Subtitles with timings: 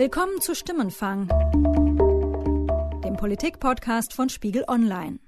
[0.00, 1.28] Willkommen zu Stimmenfang,
[3.04, 5.18] dem Politik-Podcast von Spiegel Online.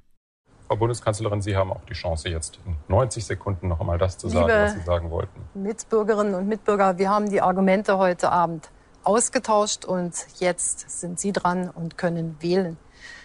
[0.66, 4.30] Frau Bundeskanzlerin, Sie haben auch die Chance, jetzt in 90 Sekunden noch einmal das zu
[4.30, 5.43] sagen, Liebe was Sie sagen wollten.
[5.53, 8.71] Mitbürgerinnen und Mitbürger, wir haben die Argumente heute Abend
[9.04, 12.79] ausgetauscht und jetzt sind Sie dran und können wählen.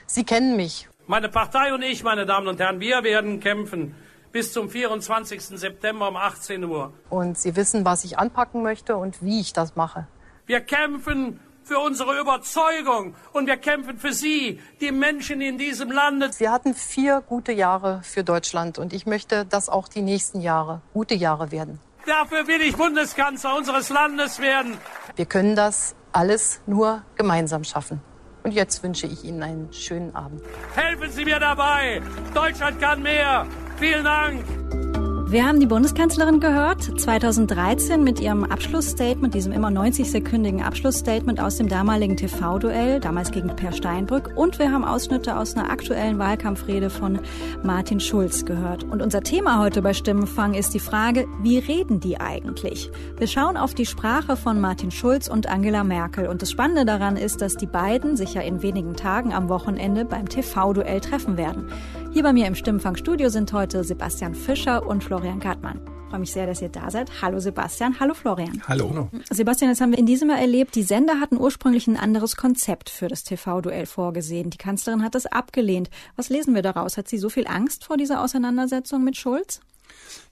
[0.06, 0.90] Sie kennen mich.
[1.06, 3.96] Meine Partei und ich, meine Damen und Herren, wir werden kämpfen
[4.34, 5.42] bis zum 24.
[5.42, 6.92] September um 18 Uhr.
[7.10, 10.08] Und Sie wissen, was ich anpacken möchte und wie ich das mache.
[10.48, 16.32] Wir kämpfen für unsere Überzeugung und wir kämpfen für Sie, die Menschen in diesem Lande.
[16.38, 20.82] Wir hatten vier gute Jahre für Deutschland und ich möchte, dass auch die nächsten Jahre
[20.94, 21.82] gute Jahre werden.
[22.06, 24.78] Dafür will ich Bundeskanzler unseres Landes werden.
[25.18, 28.00] Wir können das alles nur gemeinsam schaffen.
[28.44, 30.42] Und jetzt wünsche ich Ihnen einen schönen Abend.
[30.76, 32.02] Helfen Sie mir dabei.
[32.34, 33.46] Deutschland kann mehr.
[33.78, 34.87] Vielen Dank.
[35.30, 41.68] Wir haben die Bundeskanzlerin gehört, 2013 mit ihrem Abschlussstatement, diesem immer 90-sekündigen Abschlussstatement aus dem
[41.68, 44.32] damaligen TV-Duell, damals gegen Per Steinbrück.
[44.38, 47.20] Und wir haben Ausschnitte aus einer aktuellen Wahlkampfrede von
[47.62, 48.86] Martin Schulz gehört.
[48.86, 52.90] Und unser Thema heute bei Stimmenfang ist die Frage, wie reden die eigentlich?
[53.18, 56.28] Wir schauen auf die Sprache von Martin Schulz und Angela Merkel.
[56.28, 60.06] Und das Spannende daran ist, dass die beiden sich ja in wenigen Tagen am Wochenende
[60.06, 61.70] beim TV-Duell treffen werden.
[62.18, 65.80] Hier bei mir im Stimmenfang-Studio sind heute Sebastian Fischer und Florian Gartmann.
[65.86, 67.22] Ich freue mich sehr, dass ihr da seid.
[67.22, 68.60] Hallo Sebastian, hallo Florian.
[68.68, 69.12] Hallo.
[69.30, 70.74] Sebastian, das haben wir in diesem Jahr erlebt.
[70.74, 74.50] Die Sender hatten ursprünglich ein anderes Konzept für das TV-Duell vorgesehen.
[74.50, 75.92] Die Kanzlerin hat das abgelehnt.
[76.16, 76.98] Was lesen wir daraus?
[76.98, 79.62] Hat sie so viel Angst vor dieser Auseinandersetzung mit Schulz?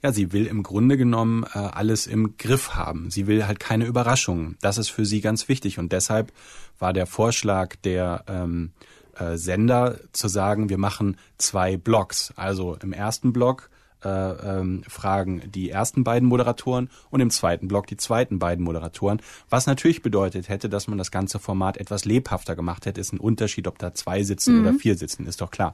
[0.02, 3.12] Ja, sie will im Grunde genommen äh, alles im Griff haben.
[3.12, 4.58] Sie will halt keine Überraschungen.
[4.60, 5.78] Das ist für sie ganz wichtig.
[5.78, 6.34] Und deshalb
[6.80, 8.72] war der Vorschlag der ähm,
[9.20, 12.34] äh, Sender zu sagen, wir machen zwei Blocks.
[12.36, 13.70] Also im ersten Block
[14.04, 19.22] äh, ähm, fragen die ersten beiden Moderatoren und im zweiten Block die zweiten beiden Moderatoren.
[19.50, 23.02] Was natürlich bedeutet hätte, dass man das ganze Format etwas lebhafter gemacht hätte.
[23.02, 24.62] Ist ein Unterschied, ob da zwei sitzen mhm.
[24.62, 25.74] oder vier sitzen, ist doch klar.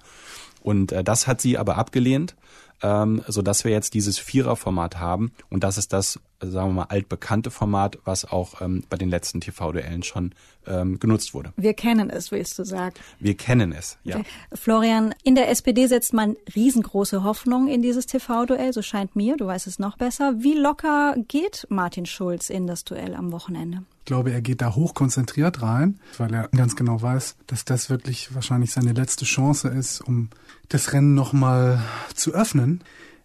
[0.62, 2.35] Und äh, das hat sie aber abgelehnt
[2.81, 6.84] ähm, so dass wir jetzt dieses Viererformat haben und das ist das, sagen wir mal,
[6.90, 10.34] altbekannte Format, was auch ähm, bei den letzten TV-Duellen schon
[10.68, 11.53] ähm, genutzt wurde.
[11.57, 12.96] Wir kennen es, willst du sagen?
[13.19, 14.18] Wir kennen es, ja.
[14.18, 14.25] Okay.
[14.53, 19.47] Florian, in der SPD setzt man riesengroße Hoffnung in dieses TV-Duell, so scheint mir, du
[19.47, 20.35] weißt es noch besser.
[20.38, 23.84] Wie locker geht Martin Schulz in das Duell am Wochenende?
[24.00, 28.34] Ich glaube, er geht da hochkonzentriert rein, weil er ganz genau weiß, dass das wirklich
[28.34, 30.29] wahrscheinlich seine letzte Chance ist, um
[30.69, 31.81] das Rennen nochmal
[32.16, 32.84] zu öffnen.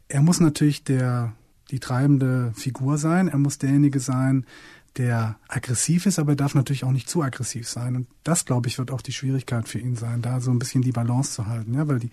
[0.08, 1.32] Er muss natürlich der,
[1.70, 3.28] die treibende Figur sein.
[3.28, 4.46] Er muss derjenige sein,
[4.96, 7.96] der aggressiv ist, aber er darf natürlich auch nicht zu aggressiv sein.
[7.96, 10.82] Und das, glaube ich, wird auch die Schwierigkeit für ihn sein, da so ein bisschen
[10.82, 11.74] die Balance zu halten.
[11.74, 12.10] Ja, weil die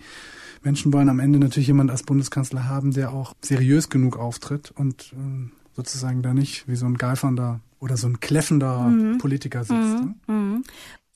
[0.62, 5.12] Menschen wollen am Ende natürlich jemand als Bundeskanzler haben, der auch seriös genug auftritt und
[5.12, 9.18] äh, sozusagen da nicht wie so ein geifernder oder so ein kläffender mhm.
[9.18, 9.74] Politiker sitzt.
[9.76, 10.14] Mhm.
[10.26, 10.34] Ne?
[10.34, 10.64] Mhm.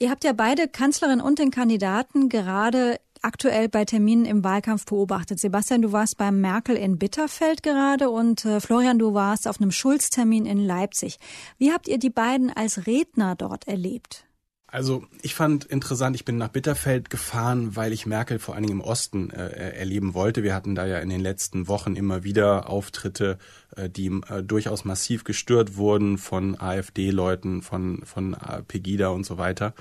[0.01, 5.39] Ihr habt ja beide Kanzlerin und den Kandidaten gerade aktuell bei Terminen im Wahlkampf beobachtet.
[5.39, 9.71] Sebastian, du warst beim Merkel in Bitterfeld gerade und äh, Florian, du warst auf einem
[9.71, 11.19] Schulz-Termin in Leipzig.
[11.59, 14.29] Wie habt ihr die beiden als Redner dort erlebt?
[14.71, 18.81] Also ich fand interessant, ich bin nach Bitterfeld gefahren, weil ich Merkel vor allen Dingen
[18.81, 20.43] im Osten äh, erleben wollte.
[20.43, 23.39] Wir hatten da ja in den letzten Wochen immer wieder Auftritte,
[23.77, 29.39] äh, die äh, durchaus massiv gestört wurden von AfD-Leuten, von, von äh, Pegida und so
[29.39, 29.73] weiter.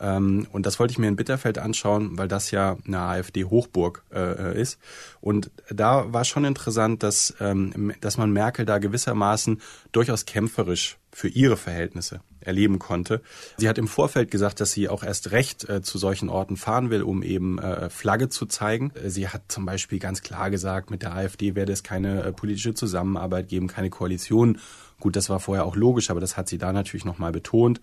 [0.00, 4.60] Ähm, und das wollte ich mir in Bitterfeld anschauen, weil das ja eine AfD-Hochburg äh,
[4.60, 4.78] ist.
[5.20, 9.60] Und da war schon interessant, dass, ähm, dass man Merkel da gewissermaßen
[9.92, 13.20] durchaus kämpferisch für ihre Verhältnisse erleben konnte.
[13.56, 16.90] Sie hat im Vorfeld gesagt, dass sie auch erst recht äh, zu solchen Orten fahren
[16.90, 18.92] will, um eben äh, Flagge zu zeigen.
[19.04, 22.74] Sie hat zum Beispiel ganz klar gesagt, mit der AfD werde es keine äh, politische
[22.74, 24.58] Zusammenarbeit geben, keine Koalition.
[25.00, 27.80] Gut, das war vorher auch logisch, aber das hat sie da natürlich nochmal betont.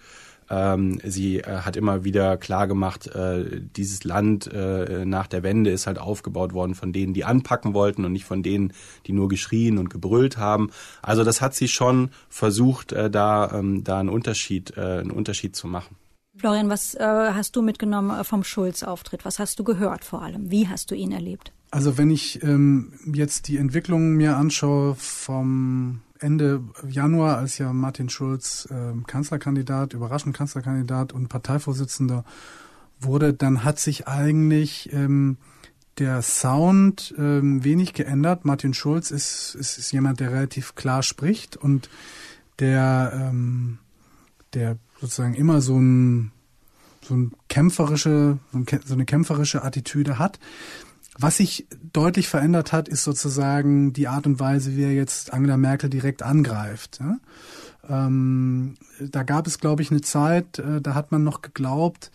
[0.50, 5.72] Ähm, sie äh, hat immer wieder klar gemacht, äh, dieses Land äh, nach der Wende
[5.72, 8.73] ist halt aufgebaut worden von denen, die anpacken wollten und nicht von denen,
[9.07, 10.69] die nur geschrien und gebrüllt haben.
[11.01, 15.56] Also das hat sie schon versucht, äh, da, ähm, da einen Unterschied, äh, einen Unterschied
[15.56, 15.95] zu machen.
[16.38, 19.24] Florian, was äh, hast du mitgenommen vom Schulz-Auftritt?
[19.24, 20.51] Was hast du gehört vor allem?
[20.51, 21.53] Wie hast du ihn erlebt?
[21.71, 28.09] Also wenn ich ähm, jetzt die Entwicklung mir anschaue vom Ende Januar, als ja Martin
[28.09, 32.23] Schulz äh, Kanzlerkandidat, überraschend Kanzlerkandidat und Parteivorsitzender
[33.00, 35.38] wurde, dann hat sich eigentlich ähm,
[35.97, 38.45] der Sound ähm, wenig geändert.
[38.45, 41.89] Martin Schulz ist, ist, ist jemand, der relativ klar spricht und
[42.59, 43.79] der, ähm,
[44.53, 46.31] der sozusagen immer so ein
[47.06, 48.39] so ein kämpferische,
[48.85, 50.39] so eine kämpferische Attitüde hat.
[51.17, 55.56] Was sich deutlich verändert hat, ist sozusagen die Art und Weise, wie er jetzt Angela
[55.57, 57.00] Merkel direkt angreift.
[57.00, 57.17] Ja?
[57.89, 62.12] Ähm, da gab es, glaube ich, eine Zeit, äh, da hat man noch geglaubt,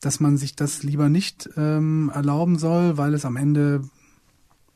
[0.00, 3.82] dass man sich das lieber nicht ähm, erlauben soll, weil es am Ende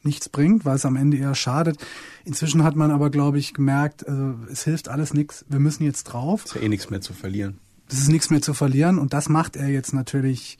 [0.02, 1.78] nichts bringt, weil es am Ende eher schadet.
[2.24, 5.44] Inzwischen hat man aber, glaube ich, gemerkt, also, es hilft alles nichts.
[5.48, 6.42] Wir müssen jetzt drauf.
[6.44, 7.58] Es ist ja eh nichts mehr zu verlieren.
[7.88, 10.58] Es ist nichts mehr zu verlieren und das macht er jetzt natürlich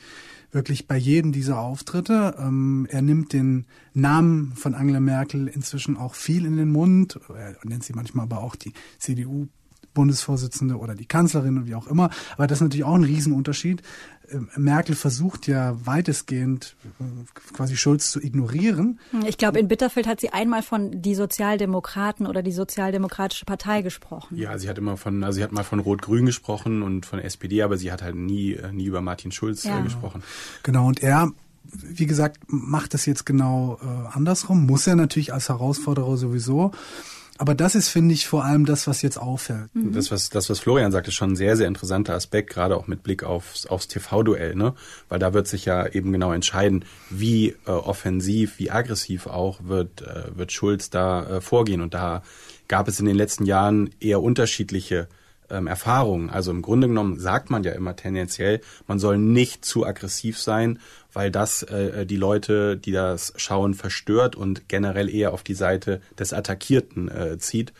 [0.53, 2.37] wirklich bei jedem dieser Auftritte.
[2.39, 7.19] Ähm, er nimmt den Namen von Angela Merkel inzwischen auch viel in den Mund.
[7.35, 9.49] Er nennt sie manchmal aber auch die CDU
[9.95, 12.11] Bundesvorsitzende oder die Kanzlerin und wie auch immer.
[12.35, 13.83] Aber das ist natürlich auch ein Riesenunterschied.
[14.57, 17.05] Merkel versucht ja weitestgehend äh,
[17.53, 19.01] quasi Schulz zu ignorieren.
[19.27, 24.37] Ich glaube, in Bitterfeld hat sie einmal von die Sozialdemokraten oder die Sozialdemokratische Partei gesprochen.
[24.37, 27.63] Ja, sie hat immer von, also sie hat mal von Rot-Grün gesprochen und von SPD,
[27.63, 29.81] aber sie hat halt nie, äh, nie über Martin Schulz äh, ja.
[29.81, 30.23] gesprochen.
[30.63, 31.33] Genau, und er
[31.65, 34.67] wie gesagt, macht das jetzt genau äh, andersrum.
[34.67, 36.73] Muss er natürlich als Herausforderer sowieso.
[37.39, 39.75] Aber das ist, finde ich, vor allem das, was jetzt auffällt.
[39.75, 39.93] Mhm.
[39.93, 42.87] Das, was, das, was Florian sagt, ist schon ein sehr, sehr interessanter Aspekt, gerade auch
[42.87, 44.75] mit Blick aufs, aufs TV-Duell, ne?
[45.09, 50.03] Weil da wird sich ja eben genau entscheiden, wie äh, offensiv, wie aggressiv auch wird,
[50.03, 51.81] äh, wird Schulz da äh, vorgehen.
[51.81, 52.23] Und da
[52.69, 55.09] gab es in den letzten Jahren eher unterschiedliche
[55.53, 56.31] ähm, Erfahrungen.
[56.31, 60.81] Also im Grunde genommen sagt man ja immer tendenziell, man soll nicht zu aggressiv sein,
[61.13, 66.01] weil das äh, die Leute, die das schauen, verstört und generell eher auf die Seite
[66.19, 67.73] des Attackierten äh, zieht.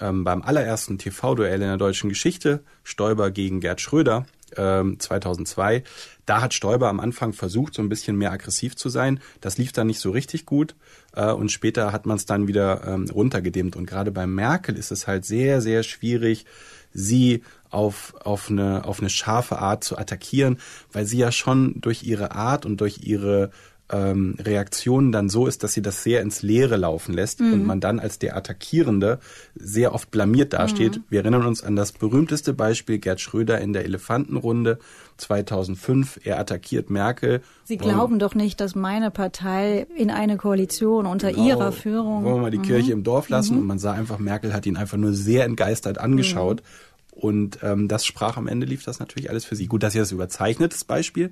[0.00, 4.26] Ähm, beim allerersten TV-Duell in der deutschen Geschichte, Stoiber gegen Gerd Schröder,
[4.56, 5.82] ähm, 2002,
[6.26, 9.20] da hat Stoiber am Anfang versucht, so ein bisschen mehr aggressiv zu sein.
[9.40, 10.74] Das lief dann nicht so richtig gut
[11.14, 13.76] äh, und später hat man es dann wieder ähm, runtergedimmt.
[13.76, 16.44] Und gerade bei Merkel ist es halt sehr, sehr schwierig,
[16.92, 20.58] sie auf, auf, eine, auf eine scharfe Art zu attackieren,
[20.92, 23.50] weil sie ja schon durch ihre Art und durch ihre
[23.92, 27.52] ähm, Reaktionen dann so ist, dass sie das sehr ins Leere laufen lässt mhm.
[27.52, 29.20] und man dann als der Attackierende
[29.54, 30.96] sehr oft blamiert dasteht.
[30.96, 31.04] Mhm.
[31.08, 34.78] Wir erinnern uns an das berühmteste Beispiel Gerd Schröder in der Elefantenrunde
[35.18, 36.20] 2005.
[36.24, 37.42] Er attackiert Merkel.
[37.64, 42.24] Sie glauben doch nicht, dass meine Partei in eine Koalition unter genau, ihrer Führung.
[42.24, 42.62] Wollen wir mal die mhm.
[42.62, 43.60] Kirche im Dorf lassen mhm.
[43.60, 46.62] und man sah einfach, Merkel hat ihn einfach nur sehr entgeistert angeschaut.
[46.62, 46.96] Mhm.
[47.18, 49.68] Und ähm, das sprach am Ende lief das natürlich alles für sie.
[49.68, 51.30] Gut, das ist jetzt überzeichnetes Beispiel,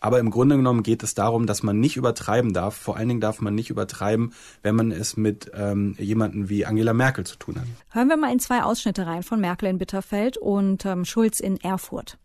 [0.00, 2.76] aber im Grunde genommen geht es darum, dass man nicht übertreiben darf.
[2.76, 6.92] Vor allen Dingen darf man nicht übertreiben, wenn man es mit ähm, jemanden wie Angela
[6.92, 7.66] Merkel zu tun hat.
[7.90, 11.60] Hören wir mal in zwei Ausschnitte rein von Merkel in Bitterfeld und ähm, Schulz in
[11.60, 12.18] Erfurt.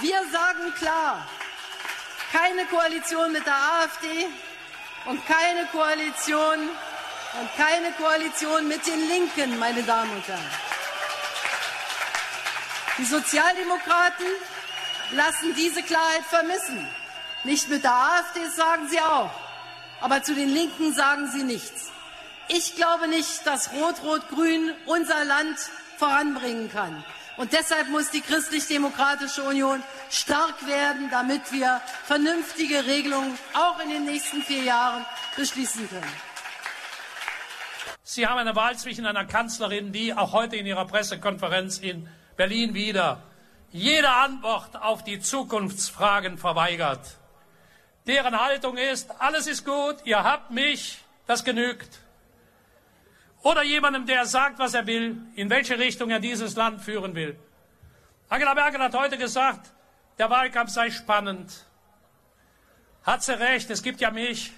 [0.00, 1.26] Wir sagen klar,
[2.32, 4.06] keine Koalition mit der AfD
[5.06, 6.68] und keine Koalition
[7.40, 10.40] und keine Koalition mit den Linken, meine Damen und Herren.
[12.98, 14.26] Die Sozialdemokraten
[15.12, 16.86] lassen diese Klarheit vermissen.
[17.44, 19.30] Nicht mit der AfD sagen sie auch,
[20.00, 21.90] aber zu den Linken sagen sie nichts.
[22.48, 25.56] Ich glaube nicht, dass Rot-Rot-Grün unser Land
[25.98, 27.04] voranbringen kann.
[27.36, 34.04] Und deshalb muss die Christlich-Demokratische Union stark werden, damit wir vernünftige Regelungen auch in den
[34.04, 35.06] nächsten vier Jahren
[35.36, 36.12] beschließen können.
[38.02, 42.74] Sie haben eine Wahl zwischen einer Kanzlerin, die auch heute in ihrer Pressekonferenz in Berlin
[42.74, 43.22] wieder
[43.70, 47.19] jede Antwort auf die Zukunftsfragen verweigert.
[48.10, 50.98] Deren Haltung ist, alles ist gut, ihr habt mich,
[51.28, 52.00] das genügt.
[53.44, 57.38] Oder jemandem, der sagt, was er will, in welche Richtung er dieses Land führen will.
[58.28, 59.70] Angela Merkel hat heute gesagt,
[60.18, 61.64] der Wahlkampf sei spannend.
[63.04, 64.50] Hat sie recht, es gibt ja mich.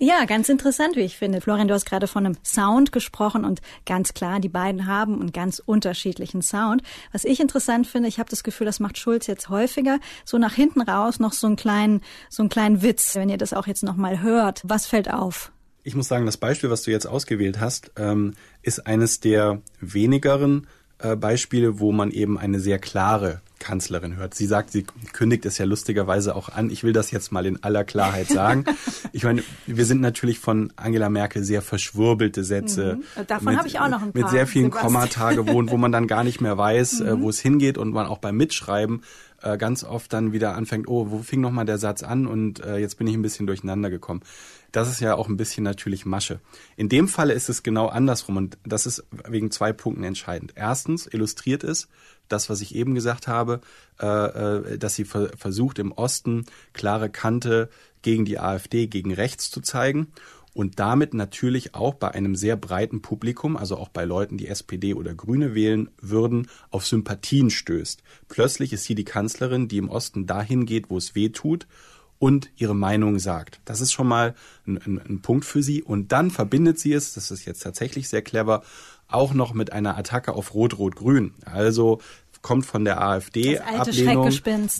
[0.00, 1.40] Ja, ganz interessant, wie ich finde.
[1.40, 5.32] Florian, du hast gerade von einem Sound gesprochen und ganz klar, die beiden haben einen
[5.32, 6.82] ganz unterschiedlichen Sound.
[7.12, 10.54] Was ich interessant finde, ich habe das Gefühl, das macht Schulz jetzt häufiger, so nach
[10.54, 13.14] hinten raus noch so einen kleinen, so einen kleinen Witz.
[13.14, 15.52] Wenn ihr das auch jetzt nochmal hört, was fällt auf?
[15.84, 20.66] Ich muss sagen, das Beispiel, was du jetzt ausgewählt hast, ähm, ist eines der wenigeren
[20.98, 24.34] äh, Beispiele, wo man eben eine sehr klare Kanzlerin hört.
[24.34, 26.70] Sie sagt, sie kündigt es ja lustigerweise auch an.
[26.70, 28.66] Ich will das jetzt mal in aller Klarheit sagen.
[29.12, 32.98] ich meine, wir sind natürlich von Angela Merkel sehr verschwurbelte Sätze.
[33.16, 33.26] Mhm.
[33.26, 34.22] Davon habe ich auch noch ein paar.
[34.22, 37.22] Mit sehr vielen Kommata gewohnt, wo man dann gar nicht mehr weiß, äh, mhm.
[37.22, 39.02] wo es hingeht und man auch beim Mitschreiben
[39.42, 42.76] äh, ganz oft dann wieder anfängt, oh, wo fing nochmal der Satz an und äh,
[42.76, 44.20] jetzt bin ich ein bisschen durcheinander gekommen.
[44.74, 46.40] Das ist ja auch ein bisschen natürlich Masche.
[46.76, 50.54] In dem Falle ist es genau andersrum und das ist wegen zwei Punkten entscheidend.
[50.56, 51.86] Erstens illustriert es,
[52.26, 53.60] das, was ich eben gesagt habe,
[54.02, 57.68] äh, äh, dass sie ver versucht, im Osten klare Kante
[58.02, 60.08] gegen die AfD, gegen rechts zu zeigen
[60.54, 64.94] und damit natürlich auch bei einem sehr breiten Publikum, also auch bei Leuten, die SPD
[64.94, 68.02] oder Grüne wählen würden, auf Sympathien stößt.
[68.26, 71.68] Plötzlich ist sie die Kanzlerin, die im Osten dahin geht, wo es weh tut
[72.18, 73.60] und ihre Meinung sagt.
[73.64, 74.34] Das ist schon mal
[74.66, 75.82] ein, ein, ein Punkt für sie.
[75.82, 78.62] Und dann verbindet sie es, das ist jetzt tatsächlich sehr clever,
[79.08, 81.34] auch noch mit einer Attacke auf Rot-Rot-Grün.
[81.44, 82.00] Also
[82.42, 84.30] kommt von der AfD Ablehnung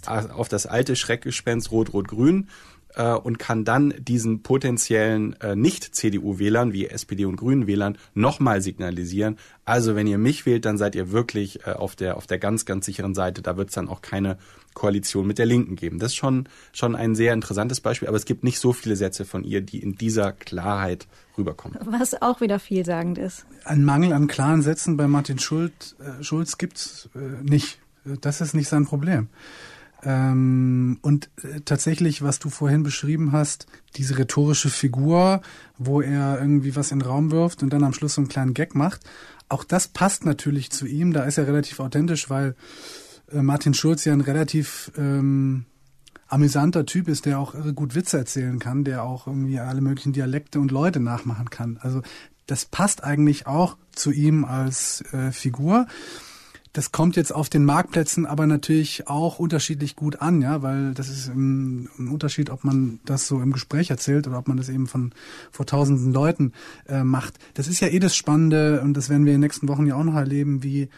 [0.06, 2.48] auf das alte Schreckgespenst Rot-Rot-Grün
[2.94, 9.38] äh, und kann dann diesen potenziellen äh, Nicht-CDU-Wählern wie SPD und Grünen-Wählern nochmal signalisieren.
[9.64, 12.64] Also wenn ihr mich wählt, dann seid ihr wirklich äh, auf der auf der ganz
[12.64, 13.42] ganz sicheren Seite.
[13.42, 14.38] Da wird es dann auch keine
[14.74, 15.98] Koalition mit der Linken geben.
[15.98, 19.24] Das ist schon schon ein sehr interessantes Beispiel, aber es gibt nicht so viele Sätze
[19.24, 21.06] von ihr, die in dieser Klarheit
[21.38, 21.78] rüberkommen.
[21.84, 23.46] Was auch wieder vielsagend ist.
[23.64, 27.78] Ein Mangel an klaren Sätzen bei Martin Schulz, äh, Schulz gibt's äh, nicht.
[28.20, 29.28] Das ist nicht sein Problem.
[30.04, 33.66] Ähm, und äh, tatsächlich, was du vorhin beschrieben hast,
[33.96, 35.40] diese rhetorische Figur,
[35.78, 38.54] wo er irgendwie was in den Raum wirft und dann am Schluss so einen kleinen
[38.54, 39.00] Gag macht,
[39.48, 41.12] auch das passt natürlich zu ihm.
[41.12, 42.54] Da ist er relativ authentisch, weil äh,
[43.32, 45.66] Martin Schulz ja ein relativ ähm,
[46.28, 50.60] amüsanter Typ ist, der auch gut Witze erzählen kann, der auch irgendwie alle möglichen Dialekte
[50.60, 51.78] und Leute nachmachen kann.
[51.80, 52.02] Also
[52.46, 55.86] das passt eigentlich auch zu ihm als äh, Figur.
[56.72, 61.08] Das kommt jetzt auf den Marktplätzen aber natürlich auch unterschiedlich gut an, ja, weil das
[61.08, 64.68] ist ein, ein Unterschied, ob man das so im Gespräch erzählt oder ob man das
[64.68, 65.12] eben von
[65.52, 66.52] vor tausenden Leuten
[66.88, 67.38] äh, macht.
[67.54, 69.94] Das ist ja eh das Spannende und das werden wir in den nächsten Wochen ja
[69.94, 70.88] auch noch erleben, wie äh,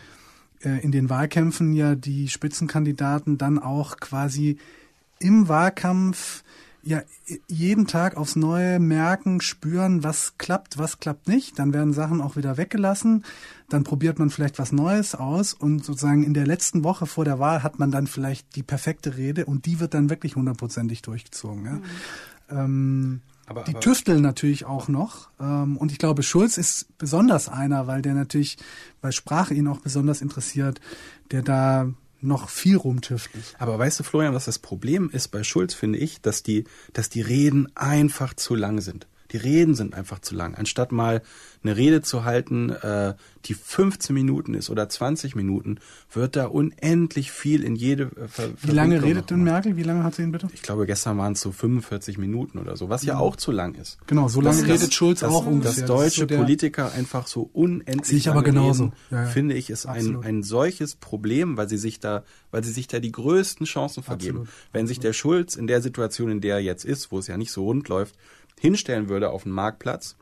[0.61, 4.59] in den Wahlkämpfen ja die Spitzenkandidaten dann auch quasi
[5.19, 6.43] im Wahlkampf
[6.87, 7.03] ja
[7.49, 11.59] jeden Tag aufs Neue merken, spüren, was klappt, was klappt nicht.
[11.59, 13.25] Dann werden Sachen auch wieder weggelassen.
[13.69, 17.41] Dann probiert man vielleicht was Neues aus und sozusagen in der letzten Woche vor der
[17.41, 21.65] Wahl hat man dann vielleicht die perfekte Rede und die wird dann wirklich hundertprozentig durchgezogen.
[21.65, 21.73] Ja.
[21.73, 21.83] Mhm.
[22.49, 25.29] Ähm, aber, die aber, tüfteln natürlich auch noch.
[25.41, 28.59] Ähm, und ich glaube, Schulz ist besonders einer, weil der natürlich,
[29.01, 30.81] weil Sprache ihn auch besonders interessiert,
[31.31, 31.89] der da
[32.21, 33.55] noch viel rumtüftelt.
[33.59, 37.09] Aber weißt du, Florian, was das Problem ist bei Schulz, finde ich, dass die, dass
[37.09, 39.07] die Reden einfach zu lang sind.
[39.37, 40.55] Die Reden sind einfach zu lang.
[40.55, 41.21] Anstatt mal
[41.63, 43.15] eine Rede zu halten, äh,
[43.45, 45.79] die 15 Minuten ist oder 20 Minuten,
[46.11, 49.77] wird da unendlich viel in jede äh, Ver Wie lange redet denn Merkel?
[49.77, 50.49] Wie lange hat sie ihn bitte?
[50.55, 53.53] Ich glaube, gestern waren es so 45 Minuten oder so, was ja, ja auch zu
[53.53, 53.99] lang ist.
[54.07, 55.83] Genau, so lange redet Schulz das, auch ungefähr.
[55.83, 58.93] Dass deutsche das so Politiker einfach so unendlich Sehe ich aber genauso.
[59.11, 59.27] ja, ja.
[59.27, 63.01] finde ich, ist ein, ein solches Problem, weil sie sich da, weil sie sich da
[63.01, 64.39] die größten Chancen vergeben.
[64.39, 64.73] Absolut.
[64.73, 67.37] Wenn sich der Schulz in der Situation, in der er jetzt ist, wo es ja
[67.37, 68.15] nicht so rund läuft,
[68.59, 70.17] hinstellen würde auf dem Marktplatz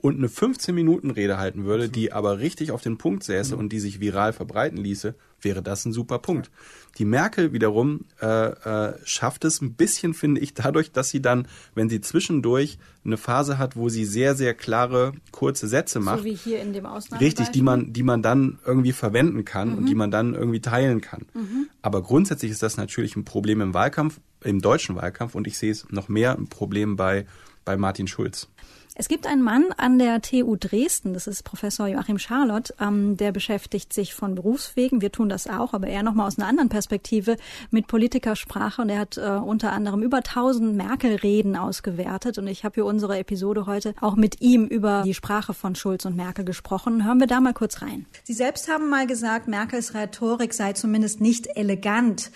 [0.00, 3.60] und eine 15-Minuten-Rede halten würde, die aber richtig auf den Punkt säße mhm.
[3.60, 6.50] und die sich viral verbreiten ließe, wäre das ein super Punkt.
[6.98, 11.48] Die Merkel wiederum äh, äh, schafft es ein bisschen, finde ich, dadurch, dass sie dann,
[11.74, 16.20] wenn sie zwischendurch eine Phase hat, wo sie sehr, sehr klare, kurze Sätze macht.
[16.20, 17.20] So wie hier in dem Ausnahme.
[17.20, 19.78] Richtig, die man, die man dann irgendwie verwenden kann mhm.
[19.78, 21.26] und die man dann irgendwie teilen kann.
[21.34, 21.68] Mhm.
[21.82, 25.72] Aber grundsätzlich ist das natürlich ein Problem im Wahlkampf, im deutschen Wahlkampf und ich sehe
[25.72, 27.26] es noch mehr ein Problem bei
[27.68, 28.48] bei Martin Schulz.
[29.00, 33.30] Es gibt einen Mann an der TU Dresden, das ist Professor Joachim Charlotte, ähm, der
[33.30, 37.36] beschäftigt sich von Berufswegen, wir tun das auch, aber er nochmal aus einer anderen Perspektive
[37.70, 42.74] mit Politikersprache und er hat äh, unter anderem über 1000 Merkel-Reden ausgewertet und ich habe
[42.74, 47.06] für unsere Episode heute auch mit ihm über die Sprache von Schulz und Merkel gesprochen.
[47.06, 48.04] Hören wir da mal kurz rein.
[48.24, 52.32] Sie selbst haben mal gesagt, Merkels Rhetorik sei zumindest nicht elegant.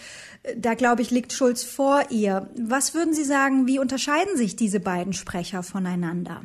[0.57, 2.49] Da, glaube ich, liegt Schulz vor ihr.
[2.57, 6.43] Was würden Sie sagen, wie unterscheiden sich diese beiden Sprecher voneinander?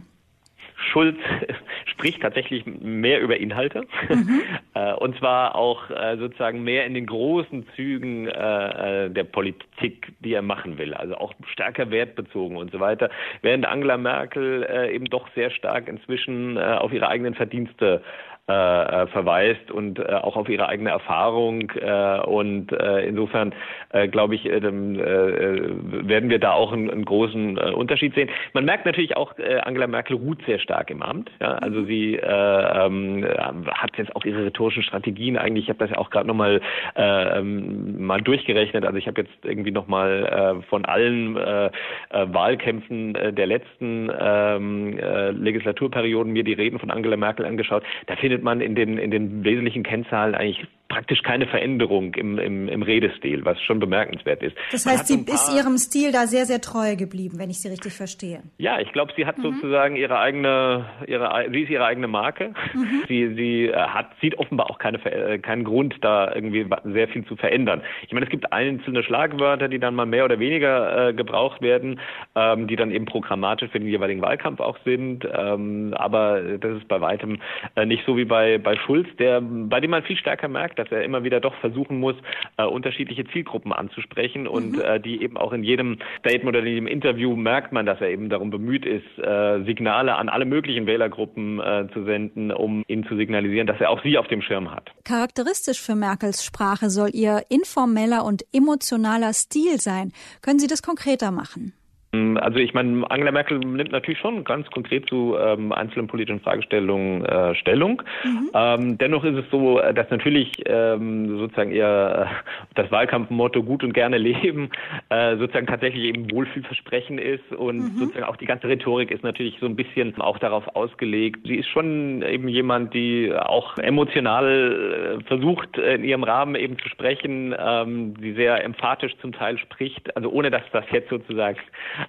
[0.92, 1.18] Schulz
[1.86, 3.86] spricht tatsächlich mehr über Inhalte.
[4.10, 4.42] Mhm.
[4.74, 10.34] Äh, und zwar auch äh, sozusagen mehr in den großen Zügen äh, der Politik, die
[10.34, 13.10] er machen will, also auch stärker wertbezogen und so weiter,
[13.42, 18.04] während Angela Merkel eben doch sehr stark inzwischen auf ihre eigenen Verdienste
[18.50, 21.70] äh, äh, verweist und äh, auch auf ihre eigene Erfahrung.
[21.72, 23.54] Äh, und äh, insofern
[23.90, 28.30] äh, glaube ich, äh, äh, werden wir da auch einen, einen großen äh, Unterschied sehen.
[28.54, 31.30] Man merkt natürlich auch, äh, Angela Merkel ruht sehr stark im Amt.
[31.42, 31.56] Ja?
[31.56, 33.28] Also sie äh, ähm,
[33.70, 36.62] hat jetzt auch ihre rhetorischen Strategien eigentlich, ich habe das ja auch gerade nochmal
[36.96, 38.86] äh, ähm, mal durchgerechnet.
[38.86, 41.70] Also ich habe jetzt irgendwie nochmal äh, von allen äh, äh,
[42.12, 47.84] Wahlkämpfen äh, der letzten ähm, äh, Legislaturperioden mir die Reden von Angela Merkel angeschaut.
[48.06, 52.38] Da findet findet man in den, in den wesentlichen Kennzahlen eigentlich praktisch keine Veränderung im,
[52.38, 54.56] im, im Redestil, was schon bemerkenswert ist.
[54.72, 57.94] Das heißt, sie ist ihrem Stil da sehr, sehr treu geblieben, wenn ich Sie richtig
[57.94, 58.42] verstehe.
[58.58, 59.44] Ja, ich glaube, sie hat mhm.
[59.44, 62.54] sozusagen ihre eigene, ihre, sie ist ihre eigene Marke.
[62.74, 63.04] Mhm.
[63.08, 67.26] Sie, sie äh, hat, sieht offenbar auch keine, äh, keinen Grund, da irgendwie sehr viel
[67.26, 67.82] zu verändern.
[68.06, 72.00] Ich meine, es gibt einzelne Schlagwörter, die dann mal mehr oder weniger äh, gebraucht werden,
[72.36, 75.28] ähm, die dann eben programmatisch für den jeweiligen Wahlkampf auch sind.
[75.32, 77.40] Ähm, aber das ist bei weitem
[77.76, 80.88] äh, nicht so wie bei, bei Schulz, der, bei dem man viel stärker merkt, dass
[80.88, 82.16] dass er immer wieder doch versuchen muss,
[82.58, 84.82] äh, unterschiedliche Zielgruppen anzusprechen und mhm.
[84.82, 88.10] äh, die eben auch in jedem Statement oder in jedem Interview merkt man, dass er
[88.10, 93.06] eben darum bemüht ist, äh, Signale an alle möglichen Wählergruppen äh, zu senden, um ihnen
[93.06, 94.92] zu signalisieren, dass er auch sie auf dem Schirm hat.
[95.04, 100.12] Charakteristisch für Merkels Sprache soll ihr informeller und emotionaler Stil sein.
[100.42, 101.74] Können Sie das konkreter machen?
[102.14, 106.40] Ähm, also ich meine, Angela Merkel nimmt natürlich schon ganz konkret zu ähm, einzelnen politischen
[106.40, 108.02] Fragestellungen äh, Stellung.
[108.24, 108.50] Mhm.
[108.54, 113.84] Ähm, dennoch ist es so, äh, dass natürlich ähm, sozusagen ihr äh, das Wahlkampfmotto gut
[113.84, 114.70] und gerne leben
[115.10, 117.98] äh, sozusagen tatsächlich eben Wohlfühlversprechen ist und mhm.
[117.98, 121.42] sozusagen auch die ganze Rhetorik ist natürlich so ein bisschen auch darauf ausgelegt.
[121.46, 126.90] Sie ist schon eben jemand, die auch emotional äh, versucht in ihrem Rahmen eben zu
[126.90, 131.58] sprechen, ähm, die sehr emphatisch zum Teil spricht, also ohne dass das jetzt sozusagen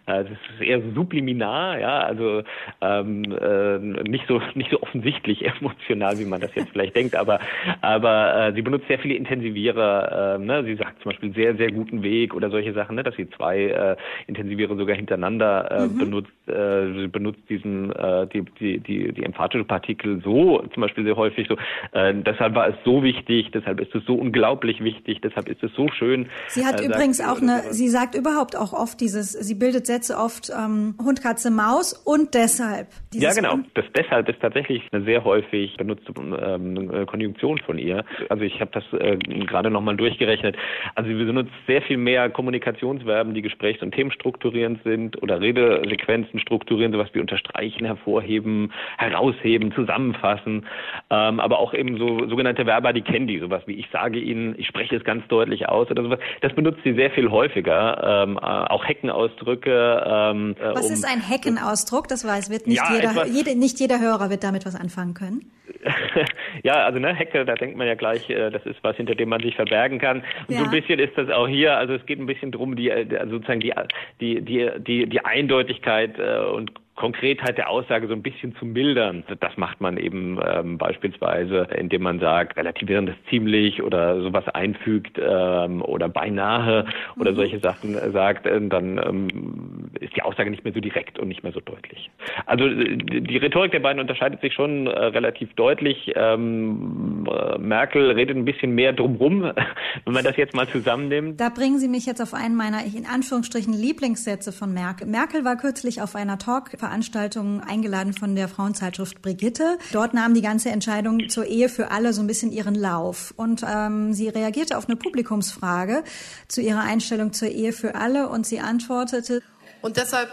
[0.07, 2.43] das ist eher subliminar, ja, also
[2.81, 3.79] ähm, äh,
[4.09, 7.41] nicht so nicht so offensichtlich emotional, wie man das jetzt vielleicht denkt, aber
[7.81, 10.37] aber äh, sie benutzt sehr viele Intensivierer.
[10.37, 10.65] Äh, ne?
[10.65, 13.03] Sie sagt zum Beispiel sehr sehr guten Weg oder solche Sachen, ne?
[13.03, 15.99] dass sie zwei äh, Intensivierer sogar hintereinander äh, mhm.
[15.99, 16.49] benutzt.
[16.49, 21.17] Äh, sie benutzt diesen äh, die, die die die emphatische Partikel so zum Beispiel sehr
[21.17, 21.57] häufig so.
[21.93, 25.73] Äh, deshalb war es so wichtig, deshalb ist es so unglaublich wichtig, deshalb ist es
[25.75, 26.29] so schön.
[26.49, 30.17] Sie hat äh, übrigens auch eine, sie sagt überhaupt auch oft dieses, sie bildet Sätze
[30.17, 32.89] oft ähm, Hund, Katze, Maus und deshalb.
[33.15, 33.59] Ja, genau.
[33.75, 38.05] Das deshalb ist tatsächlich eine sehr häufig benutzte ähm, Konjunktion von ihr.
[38.29, 40.57] Also ich habe das äh, gerade nochmal durchgerechnet.
[40.95, 46.93] Also sie benutzt sehr viel mehr Kommunikationsverben, die gesprächs- und themenstrukturierend sind oder Redesequenzen strukturieren,
[46.93, 50.67] sowas wie unterstreichen, hervorheben, herausheben, zusammenfassen.
[51.11, 54.55] Ähm, aber auch eben so sogenannte Verba, die kennen die, sowas wie ich sage Ihnen,
[54.59, 56.19] ich spreche es ganz deutlich aus oder sowas.
[56.41, 58.25] Das benutzt sie sehr viel häufiger.
[58.27, 62.09] Ähm, äh, auch Heckenausdrücke, ähm, äh, was um, ist ein Heckenausdruck?
[62.09, 65.51] Das weiß, wird nicht ja, jeder, jede, nicht jeder Hörer wird damit was anfangen können.
[66.63, 69.29] ja, also ne, Hecke, da denkt man ja gleich, äh, das ist was, hinter dem
[69.29, 70.25] man sich verbergen kann.
[70.49, 70.59] Und ja.
[70.59, 71.77] so ein bisschen ist das auch hier.
[71.77, 73.73] Also es geht ein bisschen drum, die äh, sozusagen die
[74.21, 79.23] die die die, die Eindeutigkeit und Konkretheit der Aussage so ein bisschen zu mildern.
[79.39, 85.17] Das macht man eben ähm, beispielsweise, indem man sagt, relativieren das ziemlich oder sowas einfügt
[85.17, 87.37] ähm, oder beinahe oder mhm.
[87.37, 91.45] solche Sachen sagt, äh, dann ähm, ist die Aussage nicht mehr so direkt und nicht
[91.45, 92.11] mehr so deutlich.
[92.47, 96.13] Also äh, die Rhetorik der beiden unterscheidet sich schon äh, relativ deutlich.
[96.17, 99.43] Ähm, äh, Merkel redet ein bisschen mehr drumrum,
[100.05, 101.41] wenn man das jetzt mal zusammennimmt.
[101.41, 105.07] Da bringen Sie mich jetzt auf einen meiner in Anführungsstrichen Lieblingssätze von Merkel.
[105.07, 109.77] Merkel war kürzlich auf einer Talk Veranstaltung eingeladen von der Frauenzeitschrift Brigitte.
[109.93, 113.35] Dort nahm die ganze Entscheidung zur Ehe für alle so ein bisschen ihren Lauf.
[113.37, 116.03] Und ähm, sie reagierte auf eine Publikumsfrage
[116.49, 119.43] zu ihrer Einstellung zur Ehe für alle und sie antwortete.
[119.83, 120.31] Und deshalb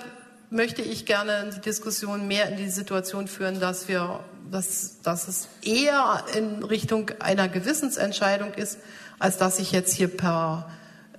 [0.50, 5.50] möchte ich gerne die Diskussion mehr in die Situation führen, dass wir, dass, dass es
[5.62, 8.78] eher in Richtung einer Gewissensentscheidung ist,
[9.20, 10.70] als dass ich jetzt hier per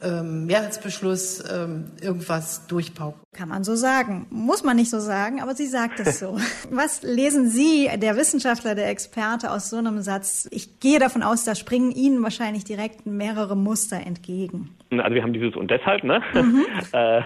[0.01, 3.26] ähm, Mehrheitsbeschluss ähm, irgendwas durchpaukt.
[3.37, 4.27] Kann man so sagen.
[4.31, 6.38] Muss man nicht so sagen, aber sie sagt es so.
[6.70, 10.49] Was lesen Sie, der Wissenschaftler, der Experte, aus so einem Satz?
[10.51, 14.70] Ich gehe davon aus, da springen Ihnen wahrscheinlich direkt mehrere Muster entgegen.
[14.90, 16.22] Also wir haben dieses und deshalb, ne?
[16.33, 16.64] Mhm.
[16.92, 17.20] äh,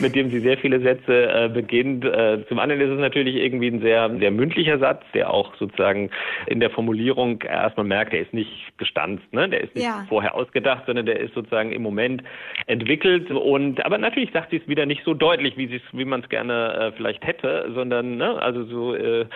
[0.00, 2.04] mit dem sie sehr viele Sätze äh, beginnt.
[2.04, 6.10] Äh, zum anderen ist es natürlich irgendwie ein sehr, sehr mündlicher Satz, der auch sozusagen
[6.46, 9.48] in der Formulierung erstmal merkt, der ist nicht gestanzt, ne?
[9.48, 10.06] Der ist nicht ja.
[10.08, 12.22] vorher ausgedacht, sondern der ist sozusagen im Moment
[12.66, 13.30] entwickelt.
[13.30, 16.74] Und aber natürlich sagt sie es wieder nicht so deutlich, wie, wie man es gerne
[16.74, 18.40] äh, vielleicht hätte, sondern ne?
[18.40, 19.26] also so äh,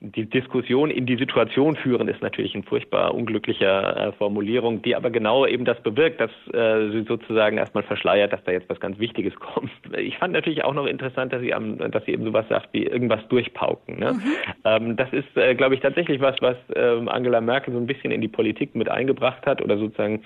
[0.00, 5.10] die Diskussion in die Situation führen, ist natürlich ein furchtbar unglücklicher äh, Formulierung, die aber
[5.10, 8.98] genau eben das bewirkt, dass äh, sie sozusagen erstmal verschleiert, dass da jetzt was ganz
[8.98, 9.70] Wichtiges kommt.
[9.96, 12.84] Ich fand natürlich auch noch interessant, dass sie, am, dass sie eben sowas sagt wie
[12.84, 13.98] irgendwas durchpauken.
[13.98, 14.12] Ne?
[14.12, 14.20] Mhm.
[14.64, 18.10] Ähm, das ist, äh, glaube ich, tatsächlich was, was äh, Angela Merkel so ein bisschen
[18.10, 20.22] in die Politik mit eingebracht hat oder sozusagen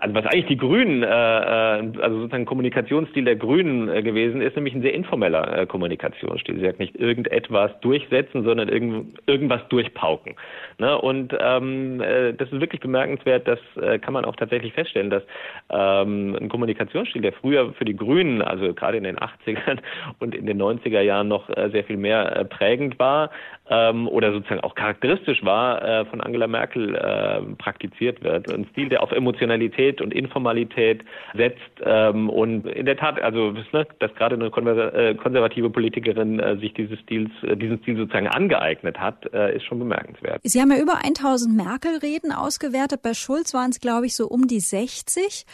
[0.00, 4.56] also was eigentlich die Grünen, äh, äh, also sozusagen Kommunikationsstil der Grünen äh, gewesen ist,
[4.56, 6.56] nämlich ein sehr informeller äh, Kommunikationsstil.
[6.56, 10.36] Sie sagt nicht irgendetwas durchsetzen, sondern irgend, irgendwas durchpauken.
[10.78, 10.98] Ne?
[10.98, 15.22] Und ähm, äh, das ist wirklich bemerkenswert, das äh, kann man auch tatsächlich feststellen, dass
[15.68, 19.78] ähm, ein Kommunikationsstil, der früher für die Grünen, also gerade in den 80ern
[20.18, 23.30] und in den 90er Jahren noch äh, sehr viel mehr äh, prägend war,
[23.70, 28.52] ähm, oder sozusagen auch charakteristisch war, äh, von Angela Merkel äh, praktiziert wird.
[28.52, 31.02] Ein Stil, der auf Emotionalität und Informalität
[31.34, 34.46] setzt ähm, und in der Tat, also ne, dass gerade eine
[34.92, 39.64] äh, konservative Politikerin äh, sich dieses Stils, äh, diesen Stil sozusagen angeeignet hat, äh, ist
[39.64, 40.40] schon bemerkenswert.
[40.44, 43.02] Sie haben ja über 1000 Merkel-Reden ausgewertet.
[43.02, 45.46] Bei Schulz waren es, glaube ich, so um die 60.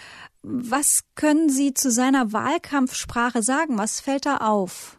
[0.43, 3.79] Was können Sie zu seiner Wahlkampfsprache sagen?
[3.79, 4.96] Was fällt da auf?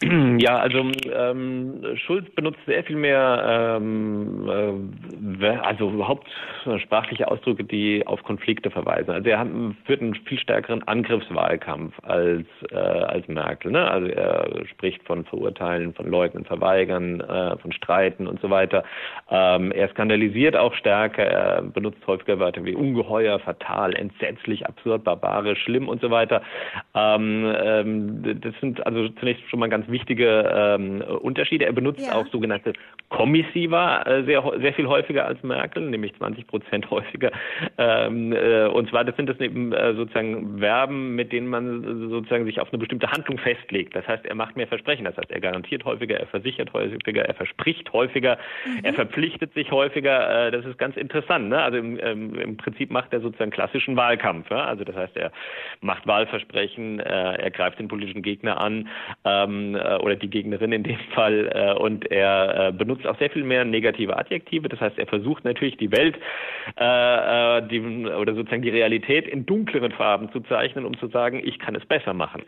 [0.38, 4.88] Ja, also ähm, Schulz benutzt sehr viel mehr, ähm,
[5.40, 6.28] äh, also überhaupt
[6.78, 9.10] sprachliche Ausdrücke, die auf Konflikte verweisen.
[9.10, 9.48] Also er hat,
[9.84, 13.72] führt einen viel stärkeren Angriffswahlkampf als äh, als Merkel.
[13.72, 13.90] Ne?
[13.90, 18.84] Also er spricht von Verurteilen, von Leugnen, Verweigern, äh, von Streiten und so weiter.
[19.30, 21.24] Ähm, er skandalisiert auch stärker.
[21.24, 26.42] Er benutzt häufiger Wörter wie ungeheuer, fatal, entsetzlich, absurd, barbarisch, schlimm und so weiter.
[26.94, 31.66] Ähm, ähm, das sind also zunächst schon mal ganz wichtige ähm, Unterschiede.
[31.66, 32.14] Er benutzt ja.
[32.14, 32.72] auch sogenannte
[33.08, 37.30] Kommissiva äh, sehr, sehr viel häufiger als Merkel, nämlich 20 Prozent häufiger.
[37.78, 42.44] Ähm, äh, und zwar, das sind das eben äh, sozusagen Verben, mit denen man sozusagen
[42.44, 43.94] sich auf eine bestimmte Handlung festlegt.
[43.94, 45.04] Das heißt, er macht mehr Versprechen.
[45.04, 48.84] Das heißt, er garantiert häufiger, er versichert häufiger, er verspricht häufiger, mhm.
[48.84, 50.46] er verpflichtet sich häufiger.
[50.46, 51.48] Äh, das ist ganz interessant.
[51.48, 51.62] Ne?
[51.62, 54.50] Also im, ähm, im Prinzip macht er sozusagen klassischen Wahlkampf.
[54.50, 54.64] Ja?
[54.64, 55.32] Also das heißt, er
[55.80, 57.04] macht Wahlversprechen, äh,
[57.36, 58.88] er greift den politischen Gegner an.
[59.24, 61.50] Ähm, äh, oder die Gegnerin in dem Fall.
[61.52, 64.68] Äh, und er äh, benutzt auch sehr viel mehr negative Adjektive.
[64.68, 66.16] Das heißt, er versucht natürlich die Welt
[66.78, 71.40] äh, äh, die, oder sozusagen die Realität in dunkleren Farben zu zeichnen, um zu sagen,
[71.42, 72.42] ich kann es besser machen.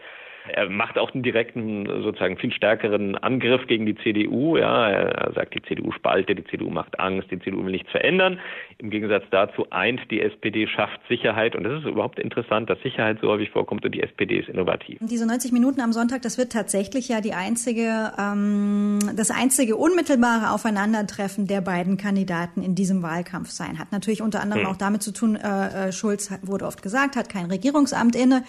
[0.50, 4.56] Er macht auch einen direkten, sozusagen viel stärkeren Angriff gegen die CDU.
[4.56, 8.38] Ja, er sagt, die CDU spaltet, die CDU macht Angst, die CDU will nichts verändern.
[8.78, 11.56] Im Gegensatz dazu eint die SPD, schafft Sicherheit.
[11.56, 14.98] Und das ist überhaupt interessant, dass Sicherheit so häufig vorkommt und die SPD ist innovativ.
[15.00, 20.52] Diese 90 Minuten am Sonntag, das wird tatsächlich ja die einzige, ähm, das einzige unmittelbare
[20.52, 23.78] Aufeinandertreffen der beiden Kandidaten in diesem Wahlkampf sein.
[23.78, 24.70] Hat natürlich unter anderem hm.
[24.70, 28.44] auch damit zu tun, äh, äh Schulz wurde oft gesagt, hat kein Regierungsamt inne.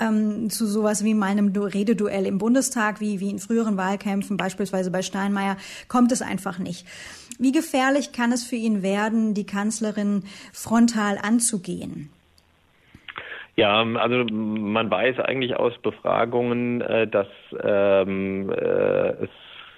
[0.00, 4.90] Ähm, zu sowas wie mal einem Rededuell im Bundestag, wie, wie in früheren Wahlkämpfen, beispielsweise
[4.90, 5.56] bei Steinmeier,
[5.88, 6.86] kommt es einfach nicht.
[7.38, 12.10] Wie gefährlich kann es für ihn werden, die Kanzlerin frontal anzugehen?
[13.56, 17.28] Ja, also man weiß eigentlich aus Befragungen, äh, dass
[17.62, 19.30] ähm, äh, es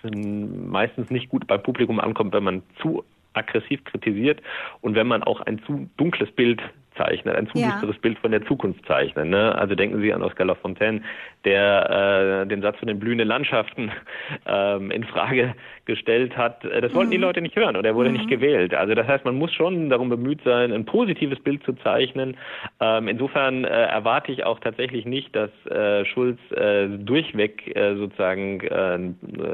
[0.03, 4.41] meistens nicht gut beim Publikum ankommt, wenn man zu aggressiv kritisiert
[4.81, 6.63] und wenn man auch ein zu dunkles Bild
[6.97, 7.83] zeichnet, ein zu ja.
[8.01, 9.27] Bild von der Zukunft zeichnet.
[9.27, 9.55] Ne?
[9.55, 11.03] Also denken Sie an Oscar Lafontaine,
[11.47, 13.91] der äh, den Satz von den blühenden Landschaften
[14.47, 15.55] ähm, in Frage
[15.87, 16.65] gestellt hat.
[16.65, 17.13] Äh, das wollten mhm.
[17.13, 18.17] die Leute nicht hören oder er wurde mhm.
[18.17, 18.75] nicht gewählt.
[18.75, 22.37] Also das heißt, man muss schon darum bemüht sein, ein positives Bild zu zeichnen.
[22.81, 28.61] Ähm, insofern äh, erwarte ich auch tatsächlich nicht, dass äh, Schulz äh, durchweg äh, sozusagen
[28.61, 28.99] äh,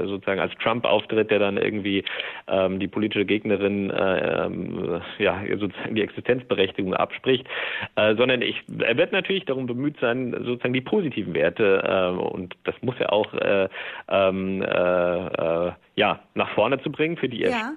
[0.07, 2.05] sozusagen als Trump auftritt, der dann irgendwie
[2.49, 7.47] ähm, die politische Gegnerin äh, äh, ja sozusagen die Existenzberechtigung abspricht,
[7.97, 12.57] äh, sondern ich, er wird natürlich darum bemüht sein, sozusagen die positiven Werte äh, und
[12.65, 13.69] das muss er auch äh,
[14.09, 17.73] ähm, äh, äh, ja, nach vorne zu bringen, für die er ja.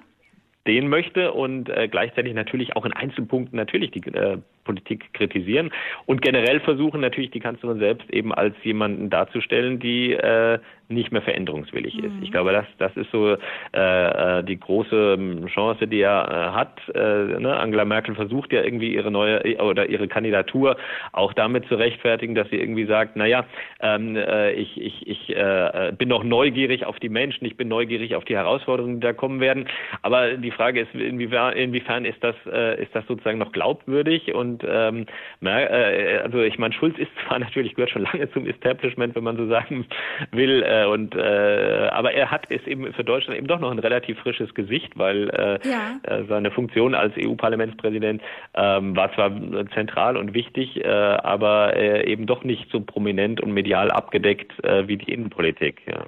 [0.62, 5.72] stehen möchte und äh, gleichzeitig natürlich auch in Einzelpunkten natürlich die äh, Politik kritisieren
[6.06, 11.22] und generell versuchen natürlich die Kanzlerin selbst eben als jemanden darzustellen, die äh, nicht mehr
[11.22, 12.14] veränderungswillig ist.
[12.22, 12.32] Ich mhm.
[12.32, 13.36] glaube, das, das ist so
[13.74, 15.18] äh, äh, die große
[15.54, 16.80] Chance, die er äh, hat.
[16.94, 17.58] Äh, ne?
[17.58, 20.78] Angela Merkel versucht ja irgendwie ihre neue oder ihre Kandidatur
[21.12, 23.46] auch damit zu rechtfertigen, dass sie irgendwie sagt, naja,
[23.80, 28.16] ähm, äh, ich, ich, ich äh, bin noch neugierig auf die Menschen, ich bin neugierig
[28.16, 29.68] auf die Herausforderungen, die da kommen werden.
[30.04, 34.34] Aber die Frage ist, inwiefern, inwiefern ist das, äh, ist das sozusagen noch glaubwürdig?
[34.36, 35.08] Und ähm,
[35.44, 39.38] äh, also ich meine, Schulz ist zwar natürlich gehört schon lange zum Establishment, wenn man
[39.38, 39.88] so sagen
[40.32, 43.72] will, äh, äh, und äh, aber er hat es eben für Deutschland eben doch noch
[43.72, 46.00] ein relativ frisches Gesicht, weil äh, ja.
[46.04, 48.22] äh, seine Funktion als EU-Parlamentspräsident
[48.54, 49.32] ähm, war zwar
[49.74, 54.88] zentral und wichtig, äh, aber äh, eben doch nicht so prominent und medial abgedeckt äh,
[54.88, 55.82] wie die Innenpolitik.
[55.88, 56.06] Ja.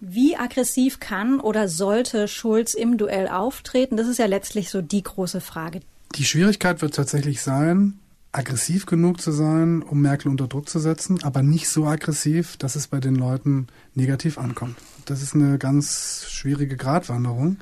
[0.00, 3.96] Wie aggressiv kann oder sollte Schulz im Duell auftreten?
[3.96, 5.80] Das ist ja letztlich so die große Frage.
[6.16, 7.98] Die Schwierigkeit wird tatsächlich sein,
[8.30, 12.76] aggressiv genug zu sein, um Merkel unter Druck zu setzen, aber nicht so aggressiv, dass
[12.76, 14.76] es bei den Leuten negativ ankommt.
[15.06, 17.58] Das ist eine ganz schwierige Gratwanderung.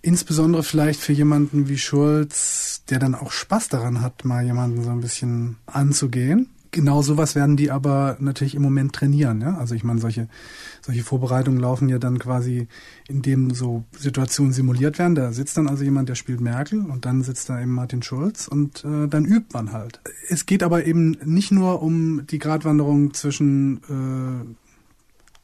[0.00, 4.90] Insbesondere vielleicht für jemanden wie Schulz, der dann auch Spaß daran hat, mal jemanden so
[4.90, 6.50] ein bisschen anzugehen.
[6.74, 9.40] Genau sowas werden die aber natürlich im Moment trainieren.
[9.40, 9.56] Ja?
[9.58, 10.26] Also ich meine, solche,
[10.82, 12.66] solche Vorbereitungen laufen ja dann quasi,
[13.06, 15.14] indem so Situationen simuliert werden.
[15.14, 18.48] Da sitzt dann also jemand, der spielt Merkel und dann sitzt da eben Martin Schulz
[18.48, 20.00] und äh, dann übt man halt.
[20.28, 23.76] Es geht aber eben nicht nur um die Gratwanderung zwischen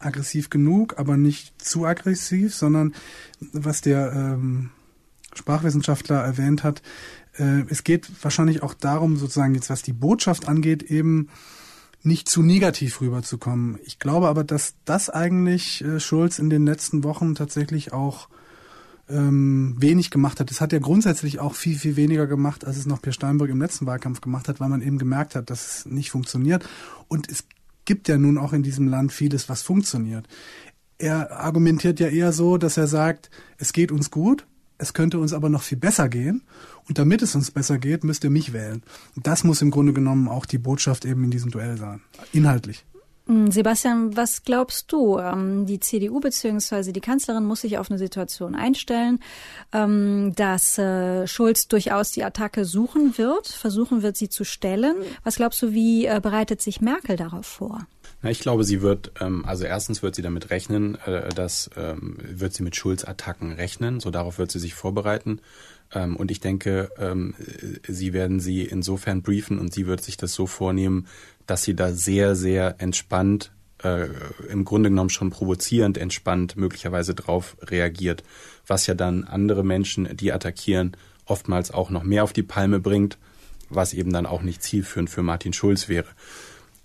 [0.00, 2.92] äh, aggressiv genug, aber nicht zu aggressiv, sondern
[3.52, 4.70] was der ähm,
[5.32, 6.82] Sprachwissenschaftler erwähnt hat,
[7.38, 11.28] äh, es geht wahrscheinlich auch darum, sozusagen jetzt was die Botschaft angeht, eben
[12.02, 13.78] nicht zu negativ rüberzukommen.
[13.84, 18.28] Ich glaube aber, dass das eigentlich äh, Schulz in den letzten Wochen tatsächlich auch
[19.10, 20.50] ähm, wenig gemacht hat.
[20.50, 23.60] Das hat er grundsätzlich auch viel, viel weniger gemacht, als es noch Per Steinbrück im
[23.60, 26.66] letzten Wahlkampf gemacht hat, weil man eben gemerkt hat, dass es nicht funktioniert.
[27.08, 27.44] Und es
[27.84, 30.26] gibt ja nun auch in diesem Land vieles, was funktioniert.
[30.98, 34.46] Er argumentiert ja eher so, dass er sagt, es geht uns gut,
[34.80, 36.42] es könnte uns aber noch viel besser gehen.
[36.88, 38.82] Und damit es uns besser geht, müsst ihr mich wählen.
[39.14, 42.00] Das muss im Grunde genommen auch die Botschaft eben in diesem Duell sein.
[42.32, 42.84] Inhaltlich.
[43.26, 45.18] Hm, Sebastian, was glaubst du?
[45.18, 46.92] Ähm, die CDU bzw.
[46.92, 49.20] die Kanzlerin muss sich auf eine Situation einstellen,
[49.72, 54.96] ähm, dass äh, Schulz durchaus die Attacke suchen wird, versuchen wird, sie zu stellen.
[55.22, 57.86] Was glaubst du, wie äh, bereitet sich Merkel darauf vor?
[58.22, 62.52] Na, ich glaube, sie wird, ähm, also erstens wird sie damit rechnen, äh, dass wird
[62.52, 65.40] sie mit Schulz-Attacken rechnen, so darauf wird sie sich vorbereiten.
[65.92, 66.88] und ich denke,
[67.88, 71.08] sie werden sie insofern briefen und sie wird sich das so vornehmen,
[71.46, 73.50] dass sie da sehr, sehr entspannt,
[73.82, 74.08] äh,
[74.48, 78.22] im Grunde genommen schon provozierend entspannt möglicherweise drauf reagiert,
[78.66, 83.18] was ja dann andere Menschen, die attackieren, oftmals auch noch mehr auf die Palme bringt,
[83.68, 86.08] was eben dann auch nicht zielführend für Martin Schulz wäre.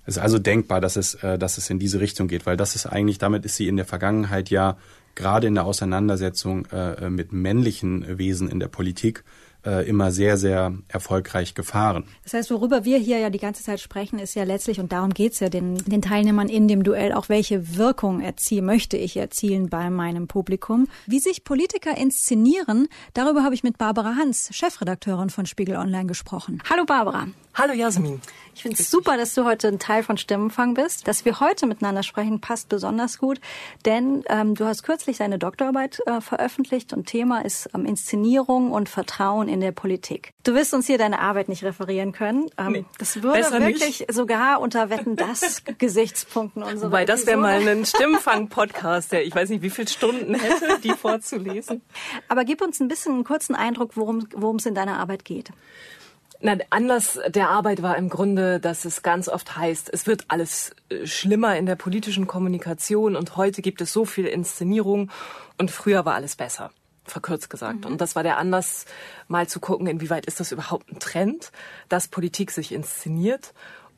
[0.05, 2.75] Es ist also denkbar, dass es, äh, dass es in diese Richtung geht, weil das
[2.75, 4.77] ist eigentlich, damit ist sie in der Vergangenheit ja
[5.15, 9.23] gerade in der Auseinandersetzung äh, mit männlichen Wesen in der Politik
[9.65, 12.05] äh, immer sehr, sehr erfolgreich gefahren.
[12.23, 15.13] Das heißt, worüber wir hier ja die ganze Zeit sprechen, ist ja letztlich, und darum
[15.13, 19.69] geht's ja den, den Teilnehmern in dem Duell, auch welche Wirkung erzielen, möchte ich erzielen
[19.69, 20.87] bei meinem Publikum.
[21.05, 26.61] Wie sich Politiker inszenieren, darüber habe ich mit Barbara Hans, Chefredakteurin von Spiegel Online, gesprochen.
[26.69, 27.27] Hallo Barbara.
[27.57, 28.19] Hallo Jasmin.
[28.53, 31.07] Ich finde es super, dass du heute ein Teil von Stimmenfang bist.
[31.07, 33.39] Dass wir heute miteinander sprechen, passt besonders gut,
[33.85, 38.89] denn ähm, du hast kürzlich deine Doktorarbeit äh, veröffentlicht und Thema ist ähm, Inszenierung und
[38.89, 40.33] Vertrauen in der Politik.
[40.43, 42.49] Du wirst uns hier deine Arbeit nicht referieren können.
[42.57, 44.13] Ähm, nee, das würde wirklich nicht.
[44.13, 49.49] sogar unter Wetten das Gesichtspunkten unserer Wobei das wäre mal ein Stimmenfang-Podcast, der ich weiß
[49.49, 51.81] nicht, wie viele Stunden hätte, die vorzulesen.
[52.27, 55.51] Aber gib uns ein bisschen einen kurzen Eindruck, worum es in deiner Arbeit geht.
[56.41, 60.75] Na, Anlass der Arbeit war im Grunde, dass es ganz oft heißt, es wird alles
[60.89, 65.09] äh, schlimmer in der politischen Kommunikation und heute gibt es so viel Inszenierung
[65.57, 66.71] und früher war alles besser,
[67.05, 67.85] verkürzt gesagt.
[67.85, 67.91] Mhm.
[67.91, 68.85] Und das war der Anlass,
[69.27, 71.51] mal zu gucken, inwieweit ist das überhaupt ein Trend,
[71.89, 73.53] dass Politik sich inszeniert.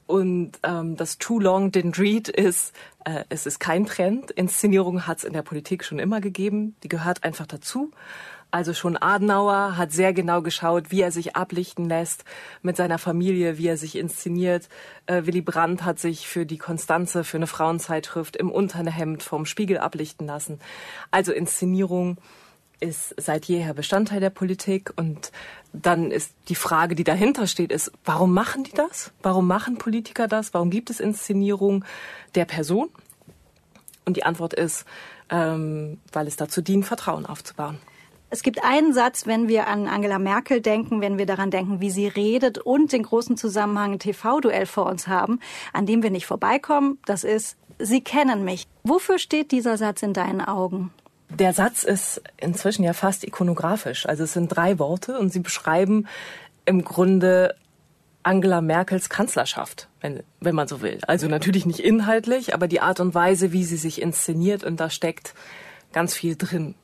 [0.05, 4.31] Und ähm, das Too Long Didn't Read ist, äh, es ist kein Trend.
[4.31, 6.75] Inszenierung hat es in der Politik schon immer gegeben.
[6.83, 7.91] Die gehört einfach dazu.
[8.49, 12.23] Also schon Adenauer hat sehr genau geschaut, wie er sich ablichten lässt
[12.61, 14.69] mit seiner Familie, wie er sich inszeniert.
[15.05, 19.77] Äh, Willy Brandt hat sich für die Konstanze, für eine Frauenzeitschrift im Unterhemd vom Spiegel
[19.77, 20.59] ablichten lassen.
[21.11, 22.17] Also Inszenierung
[22.79, 25.31] ist seit jeher Bestandteil der Politik und
[25.73, 29.11] dann ist die Frage, die dahinter steht, ist, warum machen die das?
[29.21, 30.53] Warum machen Politiker das?
[30.53, 31.85] Warum gibt es Inszenierung
[32.35, 32.89] der Person?
[34.05, 34.85] Und die Antwort ist,
[35.29, 37.79] ähm, weil es dazu dient, Vertrauen aufzubauen.
[38.29, 41.89] Es gibt einen Satz, wenn wir an Angela Merkel denken, wenn wir daran denken, wie
[41.89, 45.39] sie redet und den großen Zusammenhang TV-Duell vor uns haben,
[45.71, 46.99] an dem wir nicht vorbeikommen.
[47.05, 48.67] Das ist, Sie kennen mich.
[48.83, 50.91] Wofür steht dieser Satz in deinen Augen?
[51.29, 54.05] Der Satz ist inzwischen ja fast ikonografisch.
[54.07, 56.07] Also es sind drei Worte und sie beschreiben
[56.65, 57.55] im Grunde
[58.23, 60.99] Angela Merkels Kanzlerschaft, wenn, wenn man so will.
[61.07, 64.89] Also natürlich nicht inhaltlich, aber die Art und Weise, wie sie sich inszeniert und da
[64.89, 65.33] steckt
[65.93, 66.75] ganz viel drin.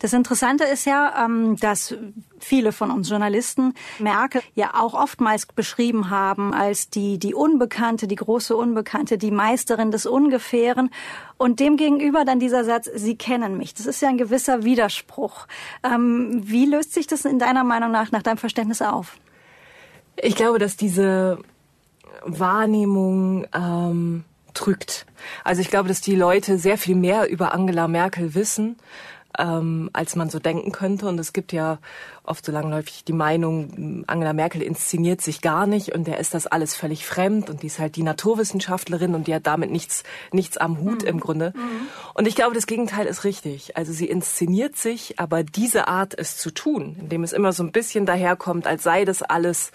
[0.00, 1.94] Das Interessante ist ja, ähm, dass
[2.38, 8.16] viele von uns Journalisten Merkel ja auch oftmals beschrieben haben als die, die Unbekannte, die
[8.16, 10.90] große Unbekannte, die Meisterin des Ungefähren.
[11.36, 13.74] Und demgegenüber dann dieser Satz, Sie kennen mich.
[13.74, 15.46] Das ist ja ein gewisser Widerspruch.
[15.82, 19.16] Ähm, wie löst sich das in deiner Meinung nach, nach deinem Verständnis auf?
[20.16, 21.38] Ich glaube, dass diese
[22.24, 25.06] Wahrnehmung ähm, trügt.
[25.42, 28.76] Also ich glaube, dass die Leute sehr viel mehr über Angela Merkel wissen
[29.38, 31.06] ähm, als man so denken könnte.
[31.08, 31.78] Und es gibt ja
[32.22, 36.46] oft so langläufig die Meinung, Angela Merkel inszeniert sich gar nicht und der ist das
[36.46, 40.56] alles völlig fremd und die ist halt die Naturwissenschaftlerin und die hat damit nichts, nichts
[40.56, 41.08] am Hut mhm.
[41.08, 41.52] im Grunde.
[41.54, 41.88] Mhm.
[42.14, 43.76] Und ich glaube, das Gegenteil ist richtig.
[43.76, 47.72] Also sie inszeniert sich, aber diese Art, es zu tun, indem es immer so ein
[47.72, 49.72] bisschen daherkommt, als sei das alles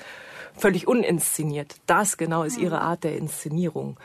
[0.55, 1.75] völlig uninszeniert.
[1.85, 2.81] Das genau ist ihre mhm.
[2.81, 3.97] Art der Inszenierung.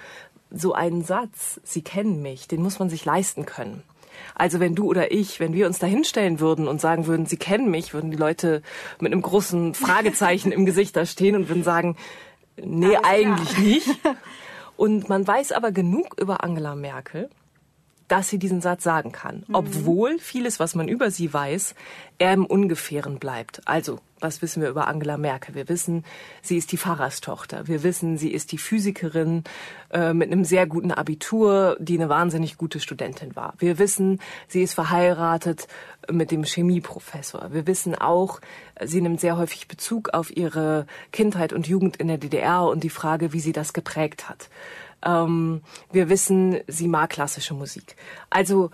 [0.51, 3.83] So einen Satz, Sie kennen mich, den muss man sich leisten können.
[4.35, 7.37] Also wenn du oder ich, wenn wir uns da hinstellen würden und sagen würden, sie
[7.37, 8.63] kennen mich, würden die Leute
[9.01, 11.97] mit einem großen Fragezeichen im Gesicht da stehen und würden sagen,
[12.57, 13.65] nee, Alles eigentlich klar.
[13.67, 14.01] nicht.
[14.77, 17.31] Und man weiß aber genug über Angela Merkel,
[18.09, 19.55] dass sie diesen Satz sagen kann, mhm.
[19.55, 21.75] obwohl vieles, was man über sie weiß,
[22.19, 23.63] eher im Ungefähren bleibt.
[23.67, 25.55] Also, was wissen wir über Angela Merkel?
[25.55, 26.03] Wir wissen,
[26.43, 27.69] sie ist die Pfarrerstochter.
[27.69, 29.45] Wir wissen, sie ist die Physikerin
[29.93, 33.55] äh, mit einem sehr guten Abitur, die eine wahnsinnig gute Studentin war.
[33.59, 35.69] Wir wissen, sie ist verheiratet
[36.11, 37.53] mit dem Chemieprofessor.
[37.53, 38.41] Wir wissen auch,
[38.83, 42.91] sie nimmt sehr häufig Bezug auf ihre Kindheit und Jugend in der DDR und die
[42.91, 44.49] Frage, wie sie das geprägt hat.
[45.05, 45.61] Ähm,
[45.93, 47.97] wir wissen, sie mag klassische Musik.
[48.31, 48.71] Also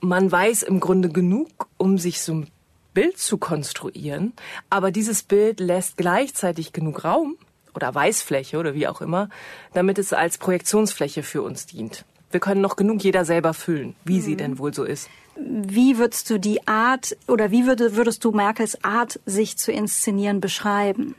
[0.00, 2.46] man weiß im Grunde genug, um sich so ein
[2.94, 4.32] Bild zu konstruieren,
[4.70, 7.36] aber dieses Bild lässt gleichzeitig genug Raum
[7.74, 9.28] oder Weißfläche oder wie auch immer,
[9.72, 12.04] damit es als Projektionsfläche für uns dient.
[12.30, 14.22] Wir können noch genug jeder selber füllen, wie mhm.
[14.22, 15.08] sie denn wohl so ist.
[15.36, 20.40] Wie würdest du die Art oder wie würde, würdest du Merkels Art, sich zu inszenieren,
[20.40, 21.16] beschreiben?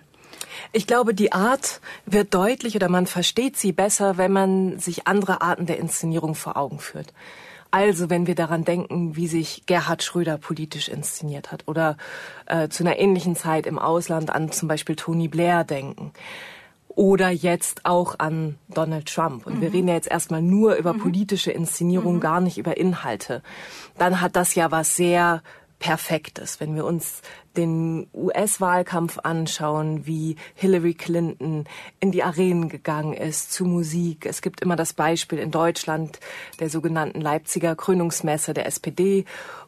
[0.71, 5.41] Ich glaube, die Art wird deutlich oder man versteht sie besser, wenn man sich andere
[5.41, 7.13] Arten der Inszenierung vor Augen führt.
[7.71, 11.97] Also wenn wir daran denken, wie sich Gerhard Schröder politisch inszeniert hat oder
[12.45, 16.13] äh, zu einer ähnlichen Zeit im Ausland an zum Beispiel Tony Blair denken
[16.95, 19.45] oder jetzt auch an Donald Trump.
[19.45, 19.61] Und mhm.
[19.61, 20.99] wir reden ja jetzt erstmal nur über mhm.
[20.99, 22.21] politische Inszenierung, mhm.
[22.21, 23.43] gar nicht über Inhalte.
[23.97, 25.43] Dann hat das ja was sehr
[25.85, 26.59] Perfektes.
[26.59, 27.21] Wenn wir uns
[27.55, 31.65] den US-Wahlkampf anschauen, wie Hillary Clinton
[31.99, 34.25] in die Arenen gegangen ist zu Musik.
[34.25, 36.19] Es gibt immer das Beispiel in Deutschland
[36.59, 39.25] der sogenannten Leipziger Krönungsmesse der SPD,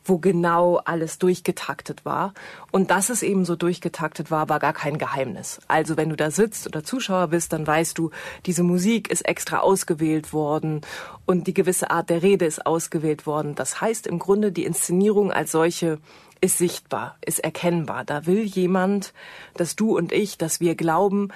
[0.08, 2.34] wo genau alles durchgetaktet war.
[2.72, 5.60] Und dass es eben so durchgetaktet war, war gar kein Geheimnis.
[5.68, 8.12] Also wenn du da sitzt oder Zuschauer bist, dann weißt du,
[8.46, 10.82] diese Musik ist extra ausgewählt worden
[11.26, 13.56] und die gewisse Art der Rede ist ausgewählt worden.
[13.56, 16.00] Das heißt im Grunde, die Inszenierung als solche
[16.42, 18.04] ist sichtbar, ist erkennbar.
[18.06, 19.14] Da will jemand,
[19.56, 21.30] dass du und ich, dass wir glauben,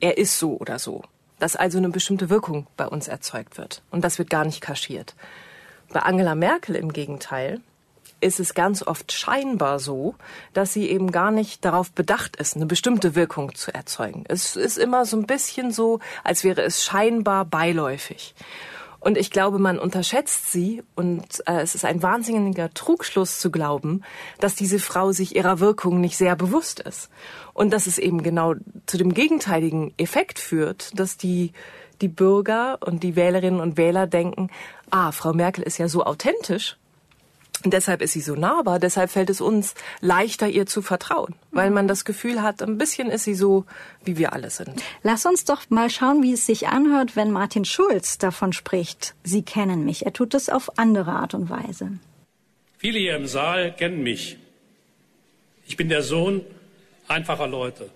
[0.00, 1.02] er ist so oder so.
[1.38, 3.82] Dass also eine bestimmte Wirkung bei uns erzeugt wird.
[3.90, 5.14] Und das wird gar nicht kaschiert.
[5.92, 7.60] Bei Angela Merkel im Gegenteil
[8.20, 10.14] ist es ganz oft scheinbar so,
[10.52, 14.24] dass sie eben gar nicht darauf bedacht ist, eine bestimmte Wirkung zu erzeugen.
[14.28, 18.34] Es ist immer so ein bisschen so, als wäre es scheinbar beiläufig.
[19.06, 24.02] Und ich glaube, man unterschätzt sie und äh, es ist ein wahnsinniger Trugschluss zu glauben,
[24.40, 27.08] dass diese Frau sich ihrer Wirkung nicht sehr bewusst ist.
[27.52, 28.54] Und dass es eben genau
[28.86, 31.52] zu dem gegenteiligen Effekt führt, dass die,
[32.00, 34.50] die Bürger und die Wählerinnen und Wähler denken,
[34.90, 36.76] ah, Frau Merkel ist ja so authentisch,
[37.64, 41.70] und deshalb ist sie so nahbar, deshalb fällt es uns leichter, ihr zu vertrauen, weil
[41.70, 43.64] man das Gefühl hat, ein bisschen ist sie so,
[44.04, 44.82] wie wir alle sind.
[45.02, 49.42] Lass uns doch mal schauen, wie es sich anhört, wenn Martin Schulz davon spricht, Sie
[49.42, 50.04] kennen mich.
[50.06, 51.98] Er tut es auf andere Art und Weise.
[52.78, 54.36] Viele hier im Saal kennen mich.
[55.66, 56.42] Ich bin der Sohn
[57.08, 57.90] einfacher Leute.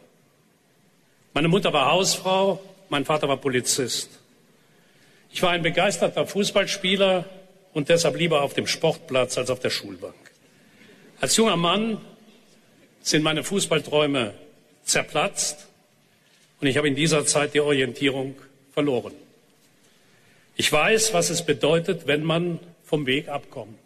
[1.35, 4.11] Meine Mutter war Hausfrau, mein Vater war Polizist.
[5.33, 7.25] Ich war ein begeisterter Fußballspieler,
[7.73, 10.15] und deshalb lieber auf dem Sportplatz als auf der Schulbank.
[11.21, 11.99] Als junger Mann
[13.03, 14.35] sind meine Fußballträume
[14.85, 15.69] zerplatzt
[16.61, 18.35] und ich habe in dieser Zeit die Orientierung
[18.73, 19.13] verloren.
[20.57, 23.79] Ich weiß, was es bedeutet, wenn man vom Weg abkommt.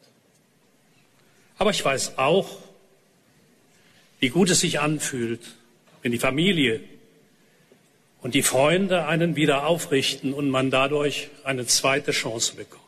[1.59, 2.59] Aber ich weiß auch,
[4.18, 5.40] wie gut es sich anfühlt,
[6.03, 6.81] wenn die Familie
[8.23, 12.84] und die Freunde einen wieder aufrichten und man dadurch eine zweite Chance bekommt.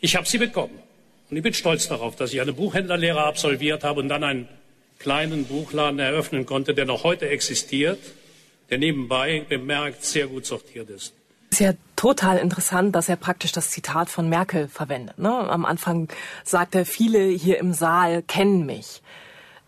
[0.00, 0.78] Ich habe sie bekommen.
[1.30, 4.48] Und ich bin stolz darauf, dass ich eine Buchhändlerlehre absolviert habe und dann einen
[4.98, 7.98] kleinen Buchladen eröffnen konnte, der noch heute existiert,
[8.70, 11.14] der nebenbei bemerkt sehr gut sortiert ist.
[11.50, 15.18] Es ist ja total interessant, dass er praktisch das Zitat von Merkel verwendet.
[15.18, 15.30] Ne?
[15.30, 16.08] Am Anfang
[16.44, 19.02] sagt er, viele hier im Saal kennen mich.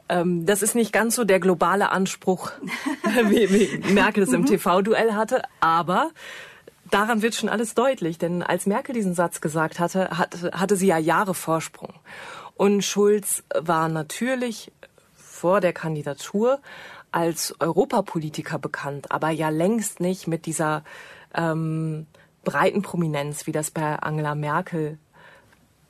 [0.09, 2.51] Ähm, das ist nicht ganz so der globale Anspruch,
[3.29, 6.11] wie, wie Merkel es im TV-Duell hatte, aber
[6.91, 10.87] daran wird schon alles deutlich, denn als Merkel diesen Satz gesagt hatte, hatte, hatte sie
[10.87, 11.95] ja Jahre Vorsprung.
[12.55, 14.73] Und Schulz war natürlich
[15.15, 16.61] vor der Kandidatur
[17.13, 20.83] als Europapolitiker bekannt, aber ja längst nicht mit dieser
[21.35, 22.07] ähm,
[22.45, 24.99] breiten Prominenz, wie das bei Angela Merkel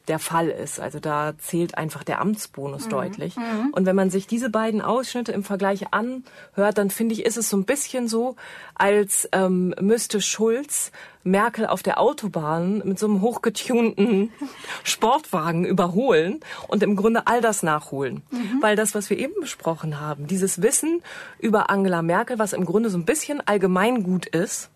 [0.08, 0.80] der Fall ist.
[0.80, 2.90] Also da zählt einfach der Amtsbonus mhm.
[2.90, 3.36] deutlich.
[3.36, 3.70] Mhm.
[3.72, 7.48] Und wenn man sich diese beiden Ausschnitte im Vergleich anhört, dann finde ich, ist es
[7.48, 8.36] so ein bisschen so,
[8.74, 10.90] als ähm, müsste Schulz
[11.24, 14.32] Merkel auf der Autobahn mit so einem hochgetunten
[14.82, 18.22] Sportwagen überholen und im Grunde all das nachholen.
[18.30, 18.62] Mhm.
[18.62, 21.02] Weil das, was wir eben besprochen haben, dieses Wissen
[21.38, 24.70] über Angela Merkel, was im Grunde so ein bisschen allgemeingut ist,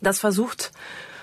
[0.00, 0.72] das versucht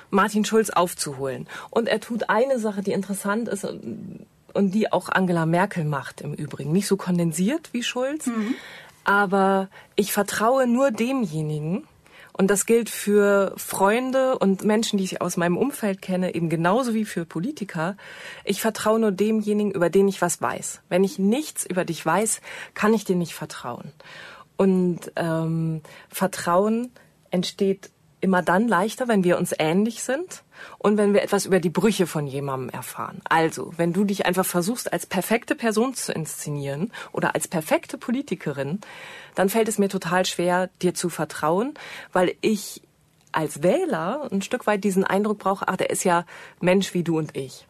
[0.10, 1.48] Martin Schulz aufzuholen.
[1.69, 6.34] Und er tut eine Sache, die interessant ist und die auch Angela Merkel macht im
[6.34, 6.72] Übrigen.
[6.72, 8.56] Nicht so kondensiert wie Schulz, mhm.
[9.04, 11.84] aber ich vertraue nur demjenigen,
[12.39, 16.93] und das gilt für Freunde und Menschen, die ich aus meinem Umfeld kenne, eben genauso
[16.93, 17.97] wie für Politiker.
[18.45, 20.80] Ich vertraue nur demjenigen, über den ich was weiß.
[20.88, 22.39] Wenn ich nichts über dich weiß,
[22.76, 23.91] kann ich dir nicht vertrauen.
[24.55, 26.93] Und ähm, Vertrauen
[27.30, 27.89] entsteht
[28.22, 30.43] immer dann leichter, wenn wir uns ähnlich sind
[30.78, 33.22] und wenn wir etwas über die Brüche von jemandem erfahren.
[33.30, 38.80] Also, wenn du dich einfach versuchst, als perfekte Person zu inszenieren oder als perfekte Politikerin,
[39.36, 41.74] dann fällt es mir total schwer, dir zu vertrauen,
[42.11, 42.82] weil ich
[43.32, 46.26] als Wähler ein Stück weit diesen Eindruck brauche, ach, der ist ja
[46.59, 47.68] Mensch wie du und ich.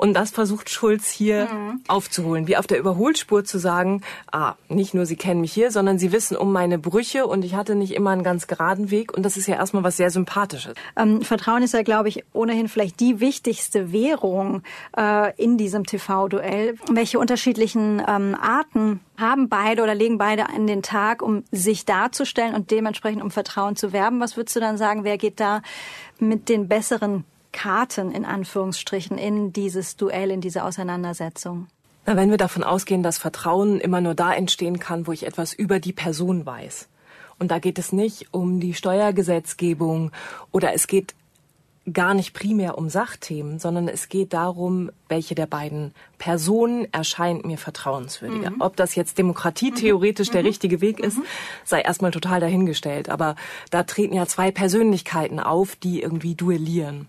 [0.00, 1.82] Und das versucht Schulz hier mhm.
[1.86, 4.00] aufzuholen, wie auf der Überholspur zu sagen,
[4.32, 7.54] ah, nicht nur Sie kennen mich hier, sondern Sie wissen um meine Brüche und ich
[7.54, 10.72] hatte nicht immer einen ganz geraden Weg und das ist ja erstmal was sehr Sympathisches.
[10.96, 14.62] Ähm, Vertrauen ist ja, glaube ich, ohnehin vielleicht die wichtigste Währung
[14.96, 16.76] äh, in diesem TV-Duell.
[16.90, 22.54] Welche unterschiedlichen ähm, Arten haben beide oder legen beide an den Tag, um sich darzustellen
[22.54, 24.18] und dementsprechend um Vertrauen zu werben?
[24.18, 25.60] Was würdest du dann sagen, wer geht da
[26.18, 31.66] mit den besseren Karten in Anführungsstrichen in dieses Duell, in diese Auseinandersetzung?
[32.06, 35.52] Na, wenn wir davon ausgehen, dass Vertrauen immer nur da entstehen kann, wo ich etwas
[35.52, 36.88] über die Person weiß.
[37.38, 40.10] Und da geht es nicht um die Steuergesetzgebung
[40.52, 41.14] oder es geht
[41.92, 47.58] gar nicht primär um Sachthemen, sondern es geht darum, welche der beiden Personen erscheint mir
[47.58, 48.50] vertrauenswürdiger.
[48.50, 48.60] Mhm.
[48.60, 50.32] Ob das jetzt Demokratie theoretisch mhm.
[50.32, 51.24] der richtige Weg ist, mhm.
[51.64, 53.08] sei erstmal total dahingestellt.
[53.08, 53.34] Aber
[53.70, 57.08] da treten ja zwei Persönlichkeiten auf, die irgendwie duellieren.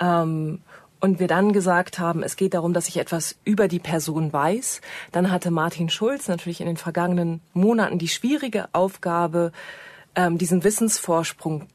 [0.00, 0.60] Ähm,
[1.00, 4.82] und wir dann gesagt haben, es geht darum, dass ich etwas über die Person weiß,
[5.12, 9.52] dann hatte Martin Schulz natürlich in den vergangenen Monaten die schwierige Aufgabe,
[10.14, 11.68] ähm, diesen Wissensvorsprung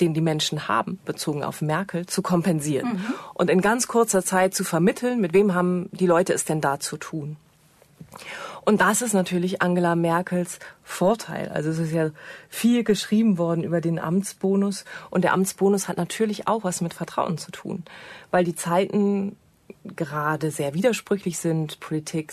[0.00, 2.94] den die Menschen haben, bezogen auf Merkel, zu kompensieren.
[2.94, 3.14] Mhm.
[3.34, 6.80] Und in ganz kurzer Zeit zu vermitteln, mit wem haben die Leute es denn da
[6.80, 7.36] zu tun.
[8.64, 11.48] Und das ist natürlich Angela Merkels Vorteil.
[11.48, 12.10] Also es ist ja
[12.48, 14.84] viel geschrieben worden über den Amtsbonus.
[15.10, 17.84] Und der Amtsbonus hat natürlich auch was mit Vertrauen zu tun,
[18.30, 19.36] weil die Zeiten
[19.96, 21.80] gerade sehr widersprüchlich sind.
[21.80, 22.32] Politik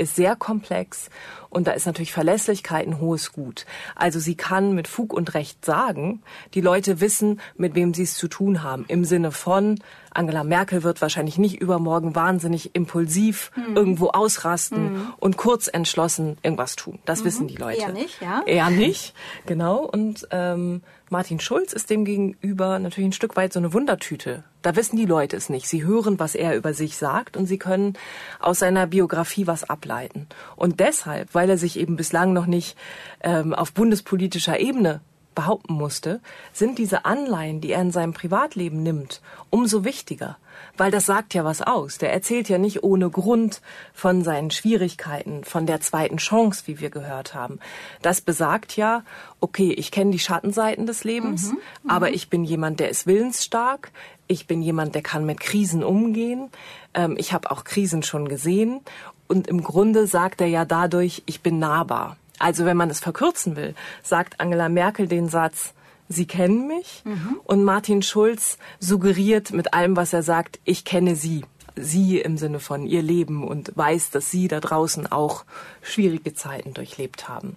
[0.00, 1.10] ist sehr komplex
[1.50, 3.66] und da ist natürlich Verlässlichkeit ein hohes Gut.
[3.94, 6.22] Also sie kann mit Fug und Recht sagen,
[6.54, 8.84] die Leute wissen, mit wem sie es zu tun haben.
[8.88, 9.78] Im Sinne von,
[10.12, 13.76] Angela Merkel wird wahrscheinlich nicht übermorgen wahnsinnig impulsiv mhm.
[13.76, 15.12] irgendwo ausrasten mhm.
[15.18, 16.98] und kurz entschlossen irgendwas tun.
[17.04, 17.24] Das mhm.
[17.24, 17.80] wissen die Leute.
[17.80, 18.42] Eher nicht, ja.
[18.46, 19.14] Eher nicht,
[19.46, 19.84] genau.
[19.84, 20.82] Und ähm,
[21.12, 24.44] Martin Schulz ist dem gegenüber natürlich ein Stück weit so eine Wundertüte.
[24.62, 25.66] Da wissen die Leute es nicht.
[25.66, 27.94] Sie hören, was er über sich sagt und sie können
[28.38, 30.28] aus seiner Biografie was ableiten.
[30.54, 32.76] Und deshalb, weil er sich eben bislang noch nicht
[33.22, 35.00] ähm, auf bundespolitischer Ebene
[35.40, 36.20] behaupten musste,
[36.52, 40.36] sind diese Anleihen, die er in seinem Privatleben nimmt, umso wichtiger.
[40.76, 41.96] Weil das sagt ja was aus.
[41.96, 43.62] Der erzählt ja nicht ohne Grund
[43.94, 47.58] von seinen Schwierigkeiten, von der zweiten Chance, wie wir gehört haben.
[48.02, 49.02] Das besagt ja,
[49.40, 51.90] okay, ich kenne die Schattenseiten des Lebens, mhm, mhm.
[51.90, 53.92] aber ich bin jemand, der ist willensstark.
[54.26, 56.50] Ich bin jemand, der kann mit Krisen umgehen.
[56.92, 58.80] Ähm, ich habe auch Krisen schon gesehen.
[59.26, 62.16] Und im Grunde sagt er ja dadurch, ich bin nahbar.
[62.40, 65.74] Also wenn man es verkürzen will, sagt Angela Merkel den Satz,
[66.08, 67.38] Sie kennen mich mhm.
[67.44, 71.44] und Martin Schulz suggeriert mit allem, was er sagt, ich kenne Sie.
[71.76, 75.44] Sie im Sinne von ihr Leben und weiß, dass Sie da draußen auch
[75.82, 77.56] schwierige Zeiten durchlebt haben.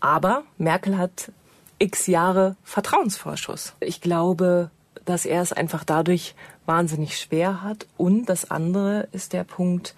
[0.00, 1.32] Aber Merkel hat
[1.78, 3.72] x Jahre Vertrauensvorschuss.
[3.80, 4.70] Ich glaube,
[5.06, 6.34] dass er es einfach dadurch
[6.66, 7.86] wahnsinnig schwer hat.
[7.96, 9.94] Und das andere ist der Punkt,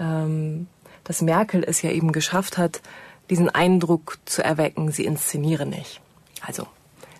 [0.00, 0.66] ähm,
[1.04, 2.82] dass Merkel es ja eben geschafft hat,
[3.30, 6.00] diesen Eindruck zu erwecken, sie inszeniere nicht.
[6.40, 6.66] Also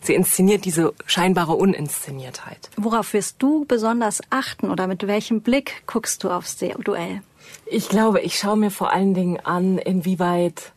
[0.01, 2.71] sie inszeniert diese scheinbare Uninszeniertheit.
[2.77, 7.23] Worauf wirst du besonders achten oder mit welchem Blick guckst du aufs Duell?
[7.67, 10.73] Ich glaube, ich schaue mir vor allen Dingen an, inwieweit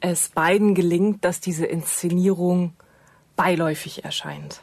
[0.00, 2.72] es beiden gelingt, dass diese Inszenierung
[3.36, 4.60] beiläufig erscheint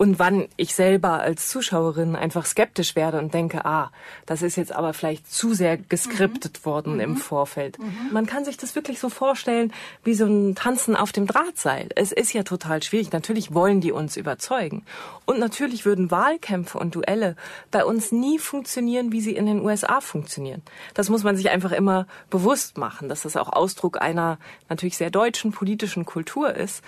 [0.00, 3.90] und wann ich selber als Zuschauerin einfach skeptisch werde und denke, ah,
[4.24, 6.64] das ist jetzt aber vielleicht zu sehr geskriptet mhm.
[6.64, 7.00] worden mhm.
[7.00, 7.78] im Vorfeld.
[7.78, 8.08] Mhm.
[8.10, 11.90] Man kann sich das wirklich so vorstellen wie so ein Tanzen auf dem Drahtseil.
[11.96, 13.12] Es ist ja total schwierig.
[13.12, 14.86] Natürlich wollen die uns überzeugen.
[15.26, 17.36] Und natürlich würden Wahlkämpfe und Duelle
[17.70, 20.62] bei uns nie funktionieren, wie sie in den USA funktionieren.
[20.94, 24.38] Das muss man sich einfach immer bewusst machen, dass das auch Ausdruck einer
[24.70, 26.82] natürlich sehr deutschen politischen Kultur ist.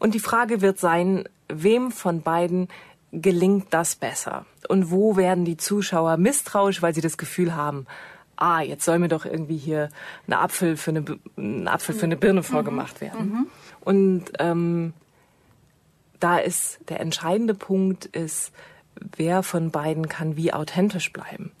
[0.00, 2.68] Und die Frage wird sein, wem von beiden
[3.12, 4.46] gelingt das besser?
[4.68, 7.86] Und wo werden die Zuschauer misstrauisch, weil sie das Gefühl haben,
[8.36, 9.88] ah, jetzt soll mir doch irgendwie hier
[10.26, 11.04] ein Apfel für eine,
[11.36, 12.44] ein Apfel für eine Birne mhm.
[12.44, 13.30] vorgemacht werden.
[13.30, 13.46] Mhm.
[13.80, 14.92] Und ähm,
[16.20, 18.52] da ist der entscheidende Punkt ist,
[19.16, 21.52] wer von beiden kann wie authentisch bleiben.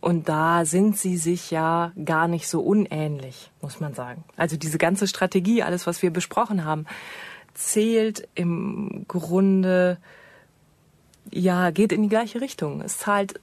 [0.00, 4.24] Und da sind sie sich ja gar nicht so unähnlich, muss man sagen.
[4.36, 6.86] Also diese ganze Strategie, alles, was wir besprochen haben,
[7.66, 9.98] zählt im Grunde,
[11.30, 12.80] ja, geht in die gleiche Richtung.
[12.80, 13.38] Es zahlt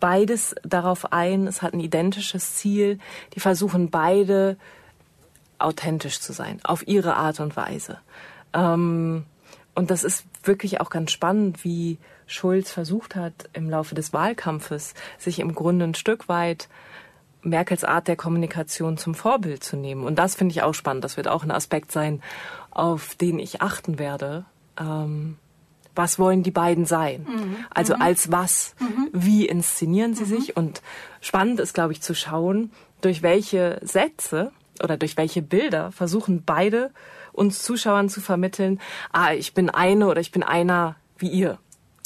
[0.00, 2.98] beides darauf ein, es hat ein identisches Ziel.
[3.34, 4.56] Die versuchen beide
[5.58, 7.98] authentisch zu sein, auf ihre Art und Weise.
[8.52, 9.24] Ähm,
[9.74, 14.94] und das ist wirklich auch ganz spannend, wie Schulz versucht hat, im Laufe des Wahlkampfes
[15.18, 16.68] sich im Grunde ein Stück weit
[17.42, 20.04] Merkels Art der Kommunikation zum Vorbild zu nehmen.
[20.04, 21.04] Und das finde ich auch spannend.
[21.04, 22.22] Das wird auch ein Aspekt sein,
[22.70, 24.44] auf den ich achten werde,
[24.78, 25.36] ähm,
[25.94, 27.26] was wollen die beiden sein?
[27.28, 27.56] Mhm.
[27.70, 28.02] Also mhm.
[28.02, 28.74] als was?
[28.78, 29.08] Mhm.
[29.12, 30.28] Wie inszenieren sie mhm.
[30.28, 30.56] sich?
[30.56, 30.82] Und
[31.20, 32.70] spannend ist, glaube ich, zu schauen,
[33.00, 36.90] durch welche Sätze oder durch welche Bilder versuchen beide
[37.32, 38.80] uns Zuschauern zu vermitteln,
[39.12, 41.58] ah, ich bin eine oder ich bin einer wie ihr.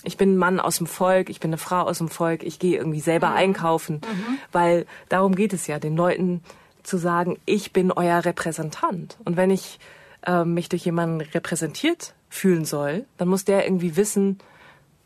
[0.04, 2.58] Ich bin ein Mann aus dem Volk, ich bin eine Frau aus dem Volk, ich
[2.58, 3.36] gehe irgendwie selber mhm.
[3.36, 4.38] einkaufen, mhm.
[4.52, 6.42] weil darum geht es ja, den Leuten
[6.82, 9.16] zu sagen, ich bin euer Repräsentant.
[9.24, 9.78] Und wenn ich
[10.26, 14.38] äh, mich durch jemanden repräsentiert fühlen soll, dann muss der irgendwie wissen,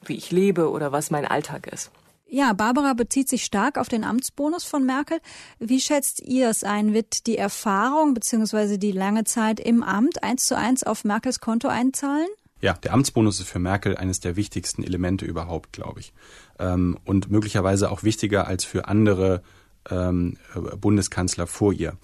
[0.04, 1.90] wie ich lebe oder was mein Alltag ist.
[2.30, 5.18] Ja, Barbara bezieht sich stark auf den Amtsbonus von Merkel.
[5.58, 6.92] Wie schätzt ihr es ein?
[6.92, 8.76] Wird die Erfahrung bzw.
[8.76, 12.28] die lange Zeit im Amt eins zu eins auf Merkels Konto einzahlen?
[12.60, 16.12] Ja, der Amtsbonus ist für Merkel eines der wichtigsten Elemente überhaupt, glaube ich.
[16.58, 19.42] Ähm, und möglicherweise auch wichtiger als für andere
[19.90, 20.36] ähm,
[20.80, 21.96] Bundeskanzler vor ihr.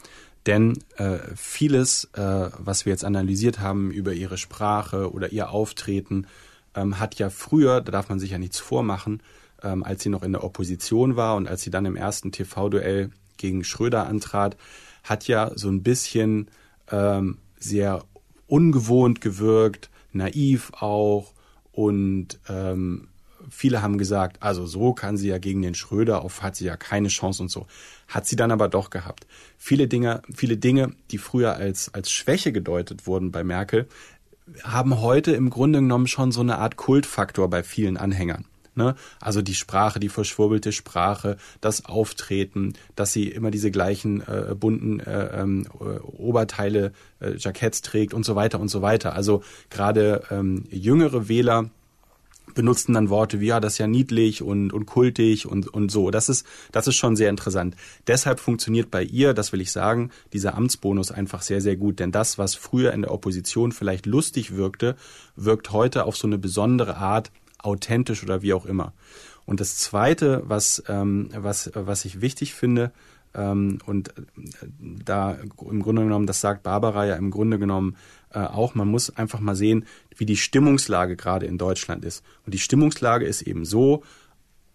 [0.47, 6.27] Denn äh, vieles, äh, was wir jetzt analysiert haben über ihre Sprache oder ihr Auftreten,
[6.75, 9.23] ähm, hat ja früher, da darf man sich ja nichts vormachen,
[9.61, 13.65] als sie noch in der Opposition war und als sie dann im ersten TV-Duell gegen
[13.65, 14.59] Schröder antrat,
[15.05, 16.51] hat ja so ein bisschen
[17.59, 18.05] sehr
[18.47, 21.33] ungewohnt gewirkt, naiv auch
[21.73, 23.09] und ähm,
[23.51, 26.77] viele haben gesagt, also so kann sie ja gegen den Schröder auf hat sie ja
[26.77, 27.67] keine Chance und so.
[28.09, 29.27] Hat sie dann aber doch gehabt.
[29.59, 33.89] Viele Dinge, viele Dinge, die früher als als Schwäche gedeutet wurden bei Merkel,
[34.63, 38.45] haben heute im Grunde genommen schon so eine Art Kultfaktor bei vielen Anhängern.
[38.77, 38.95] Ne?
[39.21, 45.01] Also die Sprache, die verschwurbelte Sprache, das Auftreten, dass sie immer diese gleichen äh, bunten
[45.01, 49.15] äh, ähm, äh, Oberteile, äh, Jacketts trägt und so weiter und so weiter.
[49.15, 51.71] Also gerade ähm, jüngere Wähler
[52.55, 56.11] benutzen dann Worte wie ja, das ist ja niedlich und, und kultig und, und so.
[56.11, 57.75] Das ist, das ist schon sehr interessant.
[58.07, 62.01] Deshalb funktioniert bei ihr, das will ich sagen, dieser Amtsbonus einfach sehr, sehr gut.
[62.01, 64.97] Denn das, was früher in der Opposition vielleicht lustig wirkte,
[65.37, 67.31] wirkt heute auf so eine besondere Art
[67.65, 68.93] authentisch oder wie auch immer.
[69.47, 72.93] Und das Zweite, was, ähm, was, was ich wichtig finde,
[73.35, 74.23] ähm, und äh,
[75.05, 77.97] da im Grunde genommen, das sagt Barbara ja im Grunde genommen
[78.33, 79.87] äh, auch, man muss einfach mal sehen,
[80.17, 82.25] wie die Stimmungslage gerade in Deutschland ist.
[82.47, 84.03] Und die Stimmungslage ist eben so,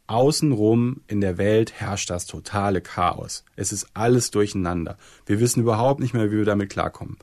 [0.08, 3.44] außenrum in der Welt herrscht das totale Chaos.
[3.56, 4.98] Es ist alles durcheinander.
[5.26, 7.18] Wir wissen überhaupt nicht mehr, wie wir damit klarkommen.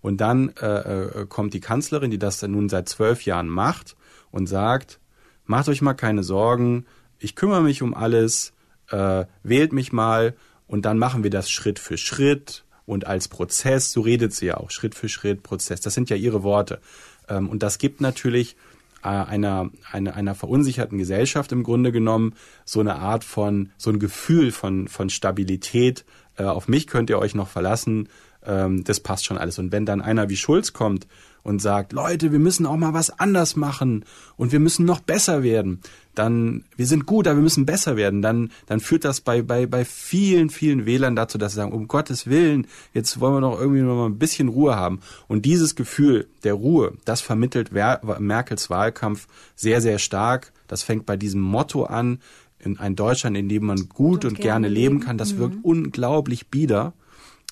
[0.00, 3.96] Und dann äh, äh kommt die Kanzlerin, die das nun seit zwölf Jahren macht
[4.32, 4.98] und sagt,
[5.44, 6.86] macht euch mal keine Sorgen,
[7.18, 8.52] ich kümmere mich um alles,
[8.90, 10.34] äh, wählt mich mal
[10.66, 14.56] und dann machen wir das Schritt für Schritt und als Prozess, so redet sie ja
[14.56, 16.80] auch, Schritt für Schritt, Prozess, das sind ja ihre Worte.
[17.28, 18.56] Ähm, und das gibt natürlich
[19.02, 22.34] äh, einer, einer, einer verunsicherten Gesellschaft im Grunde genommen
[22.64, 26.04] so eine Art von, so ein Gefühl von, von Stabilität.
[26.36, 28.08] Äh, auf mich könnt ihr euch noch verlassen,
[28.44, 29.58] ähm, das passt schon alles.
[29.58, 31.06] Und wenn dann einer wie Schulz kommt
[31.42, 34.04] und sagt, Leute, wir müssen auch mal was anders machen
[34.36, 35.80] und wir müssen noch besser werden,
[36.14, 39.66] dann, wir sind gut, aber wir müssen besser werden, dann, dann führt das bei, bei,
[39.66, 43.58] bei vielen, vielen Wählern dazu, dass sie sagen, um Gottes Willen, jetzt wollen wir doch
[43.58, 45.00] irgendwie noch mal ein bisschen Ruhe haben.
[45.26, 49.26] Und dieses Gefühl der Ruhe, das vermittelt Merkels Wahlkampf
[49.56, 50.52] sehr, sehr stark.
[50.68, 52.18] Das fängt bei diesem Motto an,
[52.58, 55.18] in ein Deutschland, in dem man gut und, und gerne, gerne leben kann.
[55.18, 55.38] Das mhm.
[55.38, 56.92] wirkt unglaublich bieder.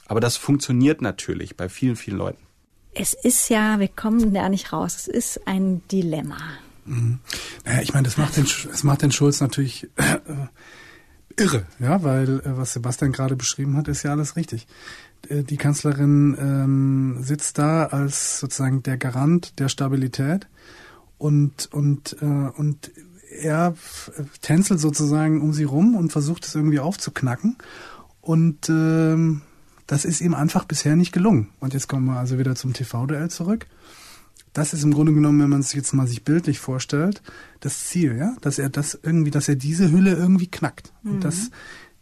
[0.07, 2.50] Aber das funktioniert natürlich bei vielen, vielen Leuten.
[2.95, 4.97] Es ist ja, wir kommen da nicht raus.
[4.97, 6.39] Es ist ein Dilemma.
[6.85, 7.21] Mhm.
[7.65, 10.19] Naja, ich meine, das macht den, das macht den Schulz natürlich äh,
[11.37, 14.67] irre, ja, weil äh, was Sebastian gerade beschrieben hat, ist ja alles richtig.
[15.29, 20.49] Äh, die Kanzlerin ähm, sitzt da als sozusagen der Garant der Stabilität
[21.19, 22.91] und und äh, und
[23.31, 23.75] er
[24.43, 27.57] tänzelt sozusagen um sie rum und versucht es irgendwie aufzuknacken
[28.21, 29.43] und ähm,
[29.91, 31.49] das ist ihm einfach bisher nicht gelungen.
[31.59, 33.67] Und jetzt kommen wir also wieder zum TV-Duell zurück.
[34.53, 37.23] Das ist im Grunde genommen, wenn man es jetzt mal sich bildlich vorstellt,
[37.59, 41.11] das Ziel, ja, dass er das irgendwie, dass er diese Hülle irgendwie knackt mhm.
[41.11, 41.51] und dass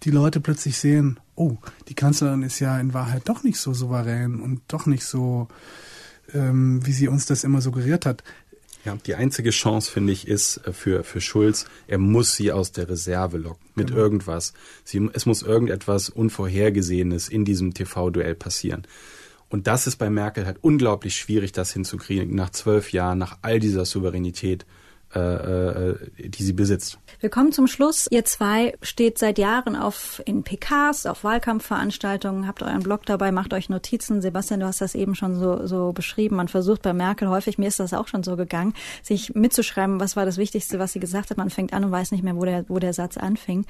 [0.03, 1.57] die Leute plötzlich sehen, oh,
[1.89, 5.49] die Kanzlerin ist ja in Wahrheit doch nicht so souverän und doch nicht so,
[6.35, 8.23] ähm, wie sie uns das immer suggeriert hat.
[8.85, 12.73] Ja, die einzige Chance, finde ich, ist äh, für, für Schulz, er muss sie aus
[12.73, 14.01] der Reserve locken mit genau.
[14.01, 14.55] irgendwas.
[14.85, 18.87] Sie, es muss irgendetwas Unvorhergesehenes in diesem TV-Duell passieren.
[19.49, 23.59] Und das ist bei Merkel halt unglaublich schwierig, das hinzukriegen, nach zwölf Jahren, nach all
[23.61, 24.67] dieser Souveränität.
[25.15, 26.99] Äh, äh, die sie besitzt.
[27.21, 28.09] Wir kommen zum Schluss.
[28.11, 33.55] Ihr zwei steht seit Jahren auf in PKs, auf Wahlkampfveranstaltungen, habt euren Blog dabei, macht
[33.55, 34.21] euch Notizen.
[34.21, 36.37] Sebastian, du hast das eben schon so, so beschrieben.
[36.37, 40.15] Man versucht bei Merkel häufig, mir ist das auch schon so gegangen, sich mitzuschreiben, was
[40.15, 41.39] war das Wichtigste, was sie gesagt hat.
[41.39, 43.65] Man fängt an und weiß nicht mehr, wo der, wo der Satz anfing.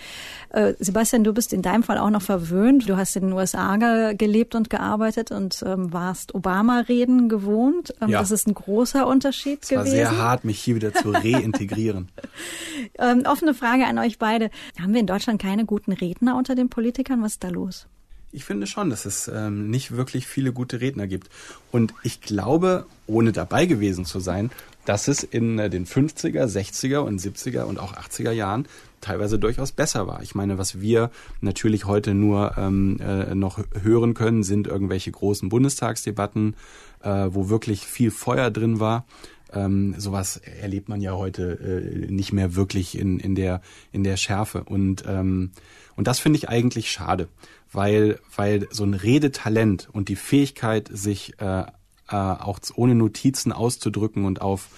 [0.51, 2.89] Äh, Sebastian, du bist in deinem Fall auch noch verwöhnt.
[2.89, 7.95] Du hast in den USA ge gelebt und gearbeitet und ähm, warst Obama-Reden gewohnt.
[8.01, 8.19] Ähm, ja.
[8.19, 9.87] Das ist ein großer Unterschied es gewesen.
[9.87, 12.09] War sehr hart, mich hier wieder zu reintegrieren.
[12.99, 14.51] ähm, offene Frage an euch beide.
[14.81, 17.23] Haben wir in Deutschland keine guten Redner unter den Politikern?
[17.23, 17.87] Was ist da los?
[18.31, 21.31] Ich finde schon, dass es ähm, nicht wirklich viele gute Redner gibt.
[21.73, 24.51] Und ich glaube, ohne dabei gewesen zu sein,
[24.85, 28.67] dass es in äh, den 50er, 60er und 70er und auch 80er Jahren
[29.01, 30.23] teilweise durchaus besser war.
[30.23, 31.11] Ich meine, was wir
[31.41, 36.55] natürlich heute nur ähm, äh, noch hören können, sind irgendwelche großen Bundestagsdebatten,
[37.03, 39.07] äh, wo wirklich viel Feuer drin war.
[39.53, 44.17] Ähm, sowas erlebt man ja heute äh, nicht mehr wirklich in, in, der, in der
[44.17, 44.65] Schärfe.
[44.65, 45.53] Und, ähm,
[45.97, 47.29] und das finde ich eigentlich schade,
[47.73, 51.65] weil, weil so ein Redetalent und die Fähigkeit, sich äh,
[52.09, 54.69] äh, auch ohne Notizen auszudrücken und auf,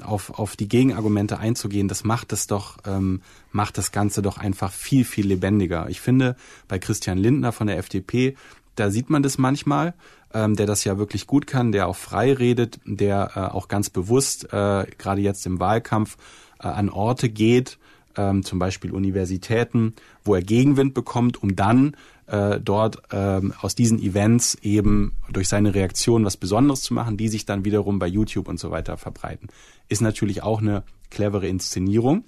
[0.00, 4.72] auf, auf die Gegenargumente einzugehen, das macht es doch, ähm, macht das Ganze doch einfach
[4.72, 5.88] viel, viel lebendiger.
[5.88, 6.36] Ich finde,
[6.68, 8.36] bei Christian Lindner von der FDP,
[8.76, 9.94] da sieht man das manchmal,
[10.34, 13.90] ähm, der das ja wirklich gut kann, der auch frei redet, der äh, auch ganz
[13.90, 16.16] bewusst, äh, gerade jetzt im Wahlkampf,
[16.60, 17.78] äh, an Orte geht,
[18.16, 23.98] ähm, zum Beispiel Universitäten, wo er Gegenwind bekommt, um dann äh, dort ähm, aus diesen
[24.00, 28.48] Events eben durch seine Reaktion was Besonderes zu machen, die sich dann wiederum bei YouTube
[28.48, 29.48] und so weiter verbreiten.
[29.88, 32.24] Ist natürlich auch eine clevere Inszenierung,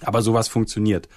[0.00, 1.08] aber sowas funktioniert.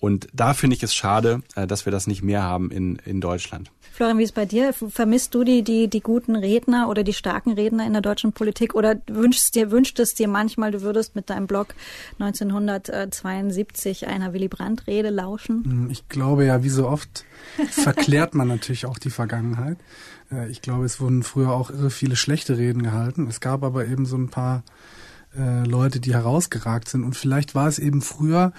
[0.00, 3.20] Und da finde ich es schade, äh, dass wir das nicht mehr haben in, in
[3.20, 3.70] Deutschland.
[3.92, 4.72] Florian, wie ist es bei dir?
[4.72, 8.76] Vermisst du die, die, die guten Redner oder die starken Redner in der deutschen Politik
[8.76, 11.74] oder wünschst dir, wünscht es dir manchmal, du würdest mit deinem Blog
[12.20, 15.64] 1972 einer Willy Brandt-Rede lauschen?
[15.64, 17.24] Hm, ich glaube ja, wie so oft
[17.70, 19.78] verklärt man natürlich auch die Vergangenheit.
[20.30, 23.26] Äh, ich glaube, es wurden früher auch irre viele schlechte Reden gehalten.
[23.28, 24.62] Es gab aber eben so ein paar
[25.36, 27.02] äh, Leute, die herausgeragt sind.
[27.02, 28.52] Und vielleicht war es eben früher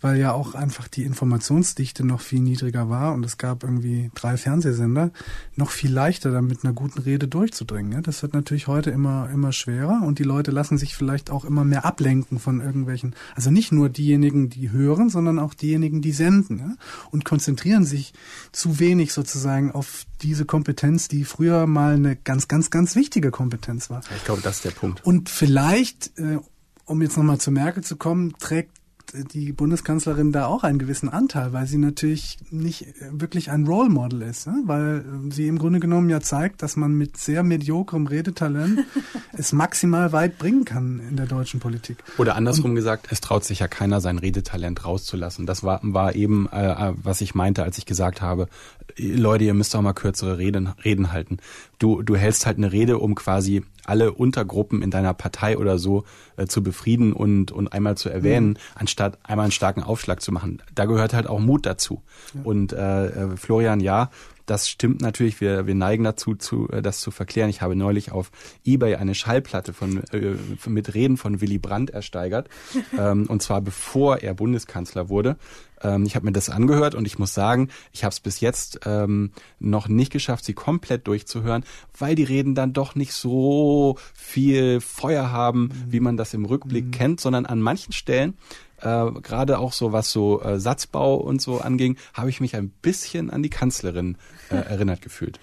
[0.00, 4.36] weil ja auch einfach die Informationsdichte noch viel niedriger war und es gab irgendwie drei
[4.36, 5.10] Fernsehsender,
[5.56, 7.92] noch viel leichter dann mit einer guten Rede durchzudringen.
[7.92, 8.00] Ja?
[8.00, 11.64] Das wird natürlich heute immer, immer schwerer und die Leute lassen sich vielleicht auch immer
[11.64, 16.58] mehr ablenken von irgendwelchen, also nicht nur diejenigen, die hören, sondern auch diejenigen, die senden
[16.58, 16.74] ja?
[17.10, 18.14] und konzentrieren sich
[18.52, 23.90] zu wenig sozusagen auf diese Kompetenz, die früher mal eine ganz, ganz, ganz wichtige Kompetenz
[23.90, 24.00] war.
[24.16, 25.04] Ich glaube, das ist der Punkt.
[25.04, 26.38] Und vielleicht, äh,
[26.84, 28.79] um jetzt nochmal zu Merkel zu kommen, trägt
[29.12, 34.22] die Bundeskanzlerin da auch einen gewissen Anteil, weil sie natürlich nicht wirklich ein Role Model
[34.22, 34.62] ist, ne?
[34.66, 38.80] weil sie im Grunde genommen ja zeigt, dass man mit sehr mediokrem Redetalent
[39.32, 41.98] es maximal weit bringen kann in der deutschen Politik.
[42.18, 45.46] Oder andersrum Und, gesagt, es traut sich ja keiner sein Redetalent rauszulassen.
[45.46, 48.48] Das war, war eben, äh, was ich meinte, als ich gesagt habe,
[48.96, 51.38] Leute, ihr müsst auch mal kürzere Reden, Reden halten.
[51.80, 56.04] Du, du hältst halt eine Rede, um quasi alle Untergruppen in deiner Partei oder so
[56.36, 58.56] äh, zu befrieden und, und einmal zu erwähnen, mhm.
[58.76, 60.62] anstatt einmal einen starken Aufschlag zu machen.
[60.74, 62.02] Da gehört halt auch Mut dazu.
[62.34, 62.40] Ja.
[62.44, 64.10] Und äh, äh Florian, ja,
[64.50, 65.40] das stimmt natürlich.
[65.40, 67.48] Wir, wir neigen dazu, zu, äh, das zu verklären.
[67.50, 68.32] Ich habe neulich auf
[68.64, 70.34] eBay eine Schallplatte von, äh,
[70.66, 72.48] mit Reden von Willy Brandt ersteigert.
[72.98, 75.36] ähm, und zwar bevor er Bundeskanzler wurde.
[75.82, 78.80] Ähm, ich habe mir das angehört und ich muss sagen, ich habe es bis jetzt
[78.86, 79.30] ähm,
[79.60, 81.64] noch nicht geschafft, sie komplett durchzuhören,
[81.96, 85.92] weil die Reden dann doch nicht so viel Feuer haben, mhm.
[85.92, 86.90] wie man das im Rückblick mhm.
[86.90, 88.34] kennt, sondern an manchen Stellen
[88.82, 92.70] äh, gerade auch so was so äh, Satzbau und so anging, habe ich mich ein
[92.70, 94.16] bisschen an die Kanzlerin
[94.50, 95.38] äh, erinnert gefühlt.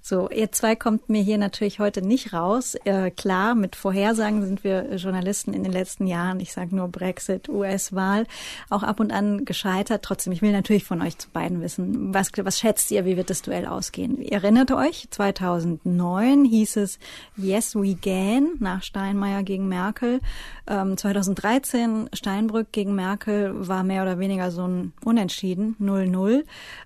[0.00, 2.74] So, ihr zwei kommt mir hier natürlich heute nicht raus.
[2.84, 7.48] Äh, klar, mit Vorhersagen sind wir Journalisten in den letzten Jahren, ich sage nur Brexit,
[7.48, 8.26] US-Wahl,
[8.70, 10.02] auch ab und an gescheitert.
[10.02, 13.30] Trotzdem, ich will natürlich von euch zu beiden wissen, was, was schätzt ihr, wie wird
[13.30, 14.20] das Duell ausgehen?
[14.20, 16.98] Ihr erinnert euch, 2009 hieß es
[17.36, 20.20] Yes We Can nach Steinmeier gegen Merkel.
[20.66, 26.44] Ähm, 2013 Steinbrück gegen Merkel war mehr oder weniger so ein Unentschieden, 0-0.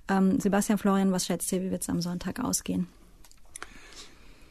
[0.09, 2.87] Ähm, Sebastian Florian, was schätzt ihr, wie wird es am Sonntag ausgehen?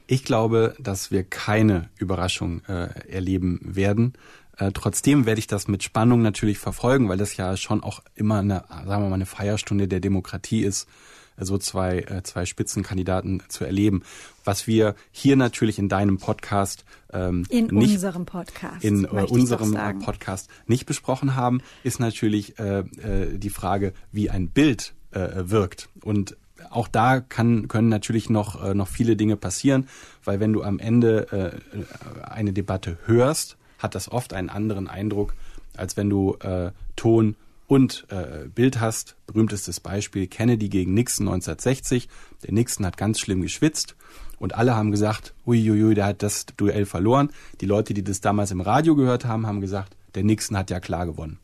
[0.07, 4.13] Ich glaube, dass wir keine Überraschung äh, erleben werden.
[4.57, 8.39] Äh, trotzdem werde ich das mit Spannung natürlich verfolgen, weil das ja schon auch immer
[8.39, 10.89] eine, sagen wir mal, eine Feierstunde der Demokratie ist,
[11.37, 14.03] so zwei, äh, zwei Spitzenkandidaten zu erleben.
[14.43, 19.99] Was wir hier natürlich in deinem Podcast ähm, in nicht, unserem Podcast in äh, unserem
[19.99, 25.89] Podcast nicht besprochen haben, ist natürlich äh, äh, die Frage, wie ein Bild äh, wirkt.
[26.01, 26.35] Und
[26.69, 29.87] auch da kann, können natürlich noch, äh, noch viele Dinge passieren,
[30.23, 35.33] weil wenn du am Ende äh, eine Debatte hörst, hat das oft einen anderen Eindruck,
[35.75, 37.35] als wenn du äh, Ton
[37.67, 39.15] und äh, Bild hast.
[39.27, 42.09] Berühmtestes Beispiel Kennedy gegen Nixon 1960.
[42.43, 43.95] Der Nixon hat ganz schlimm geschwitzt
[44.39, 47.31] und alle haben gesagt, uiuiui, der hat das Duell verloren.
[47.61, 50.79] Die Leute, die das damals im Radio gehört haben, haben gesagt, der Nixon hat ja
[50.79, 51.39] klar gewonnen.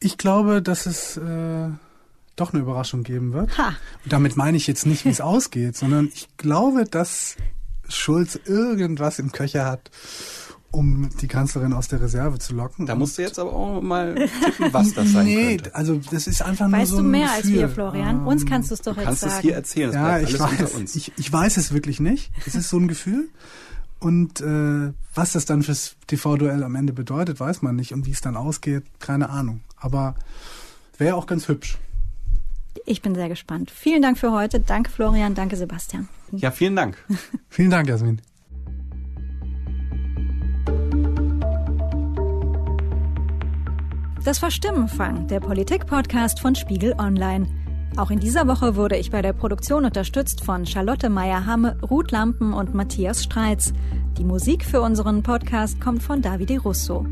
[0.00, 1.68] Ich glaube, dass es äh,
[2.36, 3.56] doch eine Überraschung geben wird.
[3.58, 3.68] Ha.
[4.04, 7.36] Und damit meine ich jetzt nicht, wie es ausgeht, sondern ich glaube, dass
[7.88, 9.90] Schulz irgendwas im Köcher hat,
[10.72, 12.86] um die Kanzlerin aus der Reserve zu locken.
[12.86, 15.74] Da musst du jetzt aber auch mal tippen, was das sein nee, könnte.
[15.74, 17.36] also das ist einfach nur weißt so ein Weißt du mehr Gefühl.
[17.36, 18.20] als wir, Florian?
[18.20, 19.32] Um, uns kannst du es doch jetzt kannst sagen.
[19.32, 19.92] Kannst du es hier erzählen?
[19.92, 20.96] Das ja, ich weiß.
[20.96, 22.32] Ich, ich weiß es wirklich nicht.
[22.46, 23.28] Es ist so ein Gefühl.
[24.00, 27.92] Und äh, was das dann fürs TV-Duell am Ende bedeutet, weiß man nicht.
[27.92, 29.60] Und wie es dann ausgeht, keine Ahnung.
[29.76, 30.16] Aber
[30.98, 31.78] wäre auch ganz hübsch.
[32.86, 33.70] Ich bin sehr gespannt.
[33.70, 34.58] Vielen Dank für heute.
[34.58, 36.08] Danke Florian, danke Sebastian.
[36.32, 36.96] Ja, vielen Dank.
[37.48, 38.22] vielen Dank, Jasmin.
[44.24, 47.48] Das war Stimmenfang, der Politik-Podcast von Spiegel Online.
[47.96, 52.54] Auch in dieser Woche wurde ich bei der Produktion unterstützt von Charlotte Meyer-Hamme, Ruth Lampen
[52.54, 53.72] und Matthias Streitz.
[54.18, 57.04] Die Musik für unseren Podcast kommt von Davide Russo.